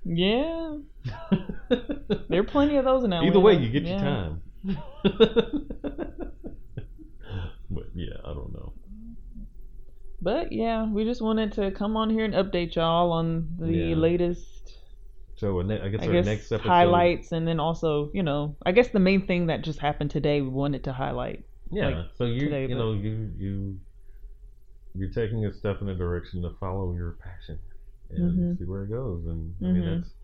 Yeah, 0.05 0.79
there 2.29 2.41
are 2.41 2.45
plenty 2.45 2.77
of 2.77 2.85
those 2.85 3.05
now. 3.05 3.23
Either 3.25 3.39
way, 3.41 3.55
you 3.55 3.69
get 3.71 3.85
Yeah. 3.85 3.91
your 3.91 4.01
time. 4.01 4.43
but 7.71 7.85
yeah, 7.95 8.15
I 8.25 8.35
don't 8.35 8.53
know. 8.53 8.73
But 10.21 10.53
yeah, 10.53 10.87
we 10.91 11.05
just 11.05 11.21
wanted 11.23 11.53
to 11.53 11.71
come 11.73 11.97
on 11.97 12.11
here 12.11 12.25
and 12.25 12.35
update 12.35 12.75
y'all 12.75 13.13
on 13.13 13.49
the 13.59 13.73
Yeah. 13.73 13.95
latest, 13.97 14.77
So 15.37 15.61
ne- 15.63 15.81
I 15.81 15.89
guess 15.89 16.03
I 16.03 16.07
our 16.07 16.13
guess, 16.13 16.27
next 16.27 16.53
episode. 16.53 16.69
highlights, 16.69 17.33
and 17.33 17.47
then 17.47 17.59
also, 17.59 18.11
you 18.13 18.23
know, 18.23 18.57
I 18.65 18.73
guess 18.73 18.89
the 18.89 19.01
main 19.01 19.27
thing 19.27 19.47
that 19.47 19.63
just 19.63 19.79
happened 19.81 20.11
today 20.11 20.41
we 20.41 20.49
wanted 20.49 20.85
to 20.85 20.93
highlight. 20.93 21.45
Yeah. 21.71 21.89
like, 21.89 22.07
so 22.17 22.25
you 22.27 22.41
today, 22.41 22.63
you 22.63 22.69
but- 22.69 22.75
know 22.77 22.93
you 22.93 23.31
you 23.39 23.79
you're 24.95 25.11
taking 25.11 25.45
a 25.47 25.53
step 25.53 25.81
in 25.81 25.89
a 25.89 25.95
direction 25.95 26.43
to 26.43 26.51
follow 26.61 26.93
your 26.95 27.13
passion 27.23 27.59
and 28.13 28.47
Mhm. 28.47 28.59
see 28.59 28.65
where 28.65 28.85
it 28.85 28.91
goes. 28.91 29.27
And 29.27 29.55
I 29.65 29.69
mean 29.69 29.85
Mhm. 29.85 29.87
that's 29.87 30.15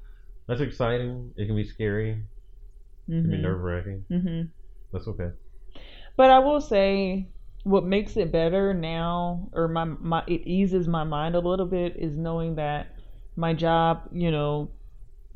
that's 0.49 0.61
exciting. 0.61 1.33
It 1.37 1.47
can 1.47 1.57
be 1.57 1.65
scary. 1.65 2.13
It 2.13 3.23
can 3.23 3.31
be 3.31 3.39
Mhm. 3.39 3.39
nerve 3.39 3.61
wracking. 3.61 4.07
hmm 4.11 4.43
That's 4.93 5.09
okay. 5.09 5.31
But 6.17 6.31
I 6.31 6.39
will 6.41 6.61
say, 6.61 7.31
what 7.65 7.87
makes 7.87 8.17
it 8.19 8.31
better 8.31 8.75
now, 8.75 9.49
or 9.55 9.69
my 9.69 9.85
my 9.85 10.23
it 10.27 10.47
eases 10.47 10.87
my 10.87 11.03
mind 11.05 11.35
a 11.35 11.41
little 11.41 11.65
bit, 11.65 11.97
is 11.97 12.19
knowing 12.19 12.57
that 12.57 12.95
my 13.37 13.55
job, 13.55 14.09
you 14.13 14.31
know, 14.31 14.73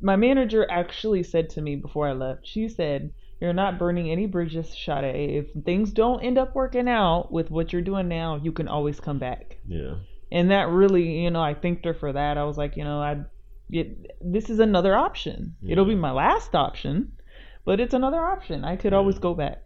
my 0.00 0.16
manager 0.16 0.66
actually 0.70 1.22
said 1.22 1.50
to 1.50 1.62
me 1.62 1.76
before 1.76 2.08
I 2.08 2.12
left. 2.12 2.46
She 2.46 2.68
said, 2.68 3.14
"You're 3.40 3.52
not 3.54 3.78
burning 3.78 4.10
any 4.10 4.26
bridges, 4.26 4.68
Sade. 4.76 5.30
If 5.30 5.52
things 5.64 5.92
don't 5.92 6.22
end 6.24 6.38
up 6.38 6.54
working 6.54 6.88
out 6.88 7.32
with 7.32 7.50
what 7.50 7.72
you're 7.72 7.82
doing 7.82 8.08
now, 8.08 8.36
you 8.36 8.52
can 8.52 8.68
always 8.68 9.00
come 9.00 9.18
back." 9.18 9.58
Yeah. 9.66 9.94
And 10.32 10.50
that 10.50 10.68
really, 10.70 11.22
you 11.22 11.30
know, 11.30 11.42
I 11.42 11.52
thanked 11.54 11.84
her 11.84 11.92
for 11.94 12.12
that. 12.12 12.38
I 12.38 12.44
was 12.44 12.56
like, 12.56 12.76
you 12.78 12.84
know, 12.84 12.98
I, 13.00 13.20
it, 13.70 14.16
this 14.20 14.48
is 14.50 14.58
another 14.60 14.96
option. 14.96 15.54
It'll 15.66 15.84
be 15.84 15.94
my 15.94 16.10
last 16.12 16.54
option, 16.54 17.12
but 17.66 17.78
it's 17.80 17.92
another 17.94 18.20
option. 18.24 18.64
I 18.64 18.76
could 18.76 18.92
Yeah. 18.92 18.98
always 18.98 19.18
go 19.18 19.34
back 19.34 19.62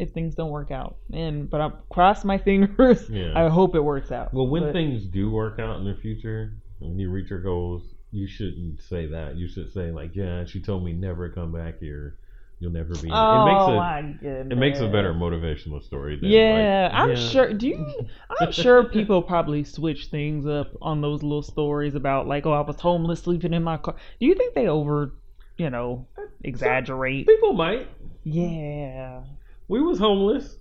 if 0.00 0.10
things 0.10 0.34
don't 0.34 0.50
work 0.50 0.72
out. 0.72 0.96
And 1.12 1.48
but 1.48 1.60
I 1.60 1.70
cross 1.90 2.24
my 2.24 2.38
fingers. 2.48 3.08
Yeah. 3.08 3.32
I 3.36 3.48
hope 3.48 3.74
it 3.76 3.80
works 3.80 4.10
out. 4.10 4.34
Well, 4.34 4.48
when 4.48 4.64
But- 4.64 4.72
things 4.72 5.06
do 5.06 5.30
work 5.30 5.60
out 5.60 5.78
in 5.78 5.84
the 5.84 5.94
future, 5.94 6.54
when 6.80 6.98
you 6.98 7.08
reach 7.10 7.30
your 7.30 7.40
goals, 7.42 7.82
you 8.10 8.26
shouldn't 8.26 8.82
say 8.82 9.06
that. 9.06 9.36
You 9.36 9.46
should 9.46 9.72
say 9.72 9.92
like, 9.92 10.16
"Yeah, 10.16 10.44
she 10.44 10.60
told 10.60 10.84
me 10.84 10.92
never 10.92 11.28
come 11.28 11.52
back 11.52 11.78
here. 11.78 12.16
You'll 12.60 12.72
never 12.72 12.94
be." 12.94 13.08
Oh 13.10 13.42
it 13.42 13.44
makes 13.46 13.64
a 13.64 13.74
my 13.74 14.02
goodness. 14.20 14.52
it 14.52 14.56
makes 14.56 14.80
a 14.80 14.86
better 14.88 15.12
motivational 15.14 15.82
story. 15.82 16.18
Than 16.20 16.28
Yeah, 16.30 16.90
like, 16.92 17.00
I'm 17.02 17.08
yeah. 17.10 17.14
sure. 17.16 17.52
Do 17.54 17.66
you? 17.66 17.86
I'm 18.40 18.52
sure 18.52 18.84
people 18.84 19.22
probably 19.22 19.64
switch 19.64 20.06
things 20.06 20.46
up 20.46 20.70
on 20.82 21.00
those 21.00 21.22
little 21.22 21.42
stories 21.42 21.94
about 21.94 22.28
like, 22.28 22.44
oh, 22.46 22.52
I 22.52 22.60
was 22.60 22.76
homeless, 22.78 23.22
sleeping 23.22 23.54
in 23.54 23.62
my 23.64 23.78
car. 23.78 23.96
Do 24.20 24.26
you 24.26 24.34
think 24.34 24.54
they 24.54 24.68
over, 24.68 25.14
you 25.56 25.70
know, 25.70 26.06
exaggerate? 26.44 27.26
People 27.26 27.54
might. 27.54 27.88
Yeah, 28.24 29.22
We 29.68 29.80
was 29.82 29.98
homeless. 29.98 30.58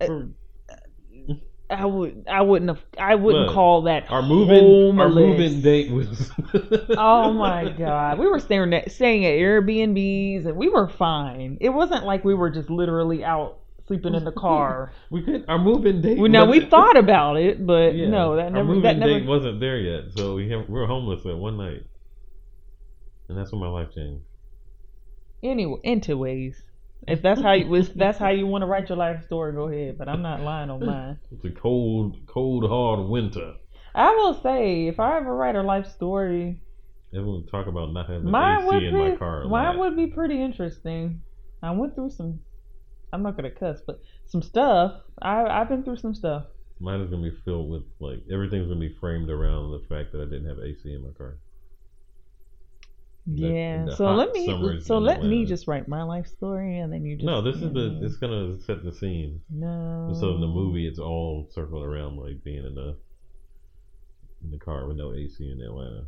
Uh, 0.00 0.06
For- 0.06 0.28
I 1.72 1.84
would. 1.86 2.26
I 2.30 2.42
wouldn't 2.42 2.68
have. 2.70 2.84
I 2.98 3.14
wouldn't 3.14 3.46
Look, 3.46 3.54
call 3.54 3.82
that 3.82 4.10
our 4.10 4.22
moving 4.22 4.98
our 5.00 5.08
moving 5.08 5.60
date 5.62 5.90
was. 5.90 6.30
Oh 6.98 7.32
my 7.32 7.70
god, 7.70 8.18
we 8.18 8.26
were 8.26 8.38
staying 8.38 8.74
at 8.74 8.90
staying 8.92 9.24
at 9.24 9.32
Airbnbs 9.32 10.46
and 10.46 10.56
we 10.56 10.68
were 10.68 10.88
fine. 10.88 11.58
It 11.60 11.70
wasn't 11.70 12.04
like 12.04 12.24
we 12.24 12.34
were 12.34 12.50
just 12.50 12.68
literally 12.70 13.24
out 13.24 13.58
sleeping 13.86 14.14
in 14.14 14.24
the 14.24 14.32
car. 14.46 14.92
We 15.10 15.22
could 15.22 15.44
our 15.48 15.58
moving 15.58 16.00
date. 16.02 16.18
Well, 16.18 16.30
now 16.30 16.44
we 16.48 16.60
thought 16.60 16.96
about 16.96 17.36
it, 17.36 17.66
but 17.66 17.94
Yeah, 17.94 18.08
no, 18.08 18.36
that 18.36 18.52
never 18.52 18.58
our 18.58 18.64
moving 18.64 18.82
That 18.82 18.98
never. 18.98 19.18
date 19.20 19.26
wasn't 19.26 19.60
there 19.60 19.78
yet, 19.78 20.12
so 20.16 20.34
we 20.34 20.50
have, 20.50 20.68
we 20.68 20.74
were 20.74 20.86
homeless 20.86 21.22
that 21.24 21.36
one 21.36 21.56
night, 21.56 21.84
and 23.28 23.38
that's 23.38 23.50
when 23.52 23.60
my 23.60 23.68
life 23.68 23.88
changed. 23.94 24.24
Anyway, 25.42 25.80
into 25.82 26.16
ways. 26.16 26.62
If 27.08 27.22
that's 27.22 27.40
how 27.40 27.52
you, 27.52 27.74
if 27.74 27.94
that's 27.94 28.18
how 28.18 28.30
you 28.30 28.46
want 28.46 28.62
to 28.62 28.66
write 28.66 28.88
your 28.88 28.98
life 28.98 29.24
story, 29.24 29.52
go 29.52 29.68
ahead. 29.68 29.98
But 29.98 30.08
I'm 30.08 30.22
not 30.22 30.40
lying 30.40 30.70
on 30.70 30.84
mine. 30.84 31.18
It's 31.32 31.44
a 31.44 31.50
cold, 31.50 32.16
cold, 32.26 32.68
hard 32.68 33.08
winter. 33.08 33.54
I 33.94 34.10
will 34.10 34.40
say, 34.40 34.86
if 34.86 35.00
I 35.00 35.18
ever 35.18 35.34
write 35.34 35.56
a 35.56 35.62
life 35.62 35.86
story, 35.86 36.60
Everyone 37.14 37.46
talk 37.46 37.66
about 37.66 37.92
not 37.92 38.08
having 38.08 38.30
mine 38.30 38.64
AC 38.64 38.86
in 38.86 38.94
be 38.94 38.98
my 39.10 39.16
car. 39.16 39.46
mine 39.46 39.78
would 39.78 39.96
be 39.96 40.06
pretty 40.06 40.40
interesting. 40.42 41.20
I 41.62 41.70
went 41.72 41.94
through 41.94 42.10
some. 42.10 42.40
I'm 43.12 43.22
not 43.22 43.36
gonna 43.36 43.50
cuss, 43.50 43.80
but 43.86 44.00
some 44.26 44.40
stuff. 44.40 45.02
I 45.20 45.44
I've 45.44 45.68
been 45.68 45.84
through 45.84 45.98
some 45.98 46.14
stuff. 46.14 46.44
Mine 46.80 47.00
is 47.00 47.10
gonna 47.10 47.22
be 47.30 47.36
filled 47.44 47.68
with 47.70 47.82
like 48.00 48.20
everything's 48.32 48.68
gonna 48.68 48.80
be 48.80 48.96
framed 48.98 49.28
around 49.28 49.72
the 49.72 49.86
fact 49.88 50.12
that 50.12 50.22
I 50.22 50.24
didn't 50.24 50.46
have 50.48 50.58
AC 50.58 50.90
in 50.90 51.02
my 51.02 51.10
car. 51.10 51.38
The- 53.26 53.48
Yeah. 53.48 53.90
so 53.94 54.12
let 54.14 54.32
me 54.32 54.80
so 54.80 54.98
let 54.98 55.22
me 55.22 55.44
just 55.44 55.68
write 55.68 55.86
my 55.86 56.02
life 56.02 56.26
story 56.26 56.78
and 56.78 56.92
then 56.92 57.04
you 57.04 57.16
just 57.16 57.24
No, 57.26 57.40
this 57.40 57.56
is 57.56 57.62
you 57.62 57.70
the 57.70 57.88
know. 57.90 58.00
it's 58.04 58.16
gonna 58.16 58.58
set 58.60 58.82
the 58.82 58.92
scene. 58.92 59.40
no. 59.48 60.12
So 60.18 60.34
in 60.34 60.40
the 60.40 60.48
movie, 60.48 60.86
it's 60.88 60.98
all 60.98 61.46
circled 61.50 61.84
around 61.84 62.16
like 62.16 62.42
being 62.42 62.64
in 62.66 62.74
the 62.74 62.96
in 64.42 64.50
the 64.50 64.58
car 64.58 64.88
with 64.88 64.96
no 64.96 65.14
AC 65.14 65.48
in 65.50 65.60
Atlanta. 65.60 66.04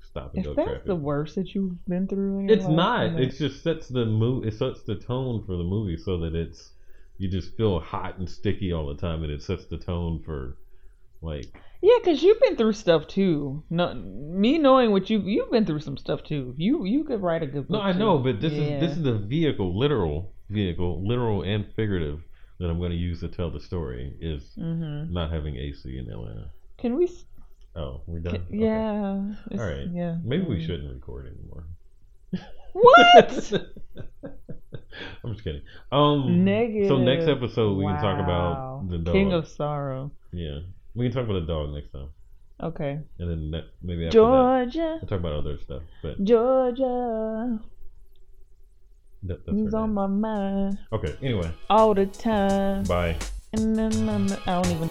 Stop 0.00 0.34
and 0.34 0.40
If 0.40 0.50
go 0.50 0.54
that's 0.54 0.68
traffic. 0.68 0.86
the 0.86 0.94
worst 0.94 1.34
that 1.34 1.54
you've 1.54 1.84
been 1.86 2.06
through, 2.06 2.40
in 2.40 2.48
your 2.48 2.56
It's 2.56 2.66
life, 2.66 2.76
not. 3.12 3.20
It 3.20 3.30
just 3.30 3.62
sets 3.64 3.88
the 3.88 4.04
mo- 4.06 4.42
It 4.44 4.54
sets 4.54 4.82
the 4.84 4.94
tone 4.94 5.42
for 5.44 5.56
the 5.56 5.64
movie 5.64 5.96
so 5.96 6.18
that 6.18 6.34
it's 6.36 6.74
you 7.18 7.28
just 7.28 7.56
feel 7.56 7.80
hot 7.80 8.18
and 8.18 8.28
sticky 8.28 8.72
all 8.72 8.86
the 8.86 8.94
time, 8.94 9.22
and 9.24 9.32
it 9.32 9.42
sets 9.42 9.66
the 9.66 9.78
tone 9.78 10.20
for 10.20 10.56
like 11.22 11.60
Yeah, 11.84 11.96
because 12.02 12.22
you've 12.22 12.40
been 12.40 12.56
through 12.56 12.74
stuff 12.74 13.08
too. 13.08 13.64
No, 13.68 13.92
me 13.94 14.56
knowing 14.58 14.92
what 14.92 15.10
you 15.10 15.18
you've 15.20 15.50
been 15.50 15.66
through 15.66 15.80
some 15.80 15.96
stuff 15.96 16.22
too. 16.22 16.54
You 16.56 16.84
you 16.84 17.02
could 17.04 17.20
write 17.22 17.42
a 17.42 17.46
good 17.46 17.66
book. 17.68 17.80
no. 17.80 17.82
I 17.82 17.92
too. 17.92 17.98
know, 17.98 18.18
but 18.18 18.40
this 18.40 18.52
Yeah. 18.52 18.62
is 18.76 18.80
this 18.80 18.96
is 18.96 19.02
the 19.02 19.18
vehicle, 19.18 19.76
literal 19.76 20.32
vehicle, 20.48 21.04
literal 21.06 21.42
and 21.42 21.66
figurative 21.74 22.20
that 22.60 22.70
I'm 22.70 22.78
going 22.78 22.92
to 22.92 22.96
use 22.96 23.20
to 23.20 23.28
tell 23.28 23.50
the 23.50 23.58
story 23.60 24.14
is 24.20 24.52
Mm-hmm. 24.56 25.12
not 25.12 25.32
having 25.32 25.56
AC 25.56 25.98
in 25.98 26.08
Atlanta. 26.08 26.50
Can 26.78 26.96
we? 26.96 27.10
Oh, 27.74 28.02
we're 28.06 28.20
done. 28.20 28.44
Can. 28.48 28.58
Yeah. 28.60 29.58
All 29.58 29.66
right. 29.66 29.86
Yeah. 29.92 30.16
Maybe 30.22 30.44
we 30.44 30.56
Mm. 30.58 30.66
shouldn't 30.66 30.92
record 30.92 31.26
anymore. 31.34 31.64
What? 32.74 33.52
I'm 35.24 35.32
just 35.32 35.44
kidding. 35.44 35.62
Um, 35.90 36.44
Negative. 36.44 36.88
So 36.88 36.98
next 36.98 37.26
episode 37.26 37.76
we 37.76 37.84
can 37.84 37.96
talk 38.00 38.20
about 38.22 38.88
the 38.88 38.98
dog. 38.98 39.14
King 39.14 39.32
of 39.32 39.48
Sorrow. 39.48 40.10
Yeah, 40.32 40.60
we 40.94 41.06
can 41.06 41.12
talk 41.12 41.24
about 41.24 41.40
the 41.40 41.46
dog 41.46 41.70
next 41.74 41.90
time, 41.92 42.08
Okay. 42.62 42.98
and 43.18 43.30
then 43.30 43.50
ne- 43.50 43.70
maybe 43.82 44.06
after 44.06 44.20
that 44.20 44.24
Georgia, 44.72 44.98
we'll 45.00 45.08
talk 45.08 45.20
about 45.20 45.32
other 45.32 45.58
stuff. 45.58 45.82
But 46.02 46.22
Georgia, 46.24 47.58
that, 49.24 49.38
is 49.48 49.74
on 49.74 49.94
my 49.94 50.06
mind 50.06 50.78
Okay. 50.92 51.14
Anyway, 51.22 51.50
all 51.70 51.94
the 51.94 52.06
time. 52.06 52.84
bye. 52.84 53.16
And 53.54 53.76
then 53.76 54.08
I 54.46 54.62
don't 54.62 54.66
even. 54.66 54.90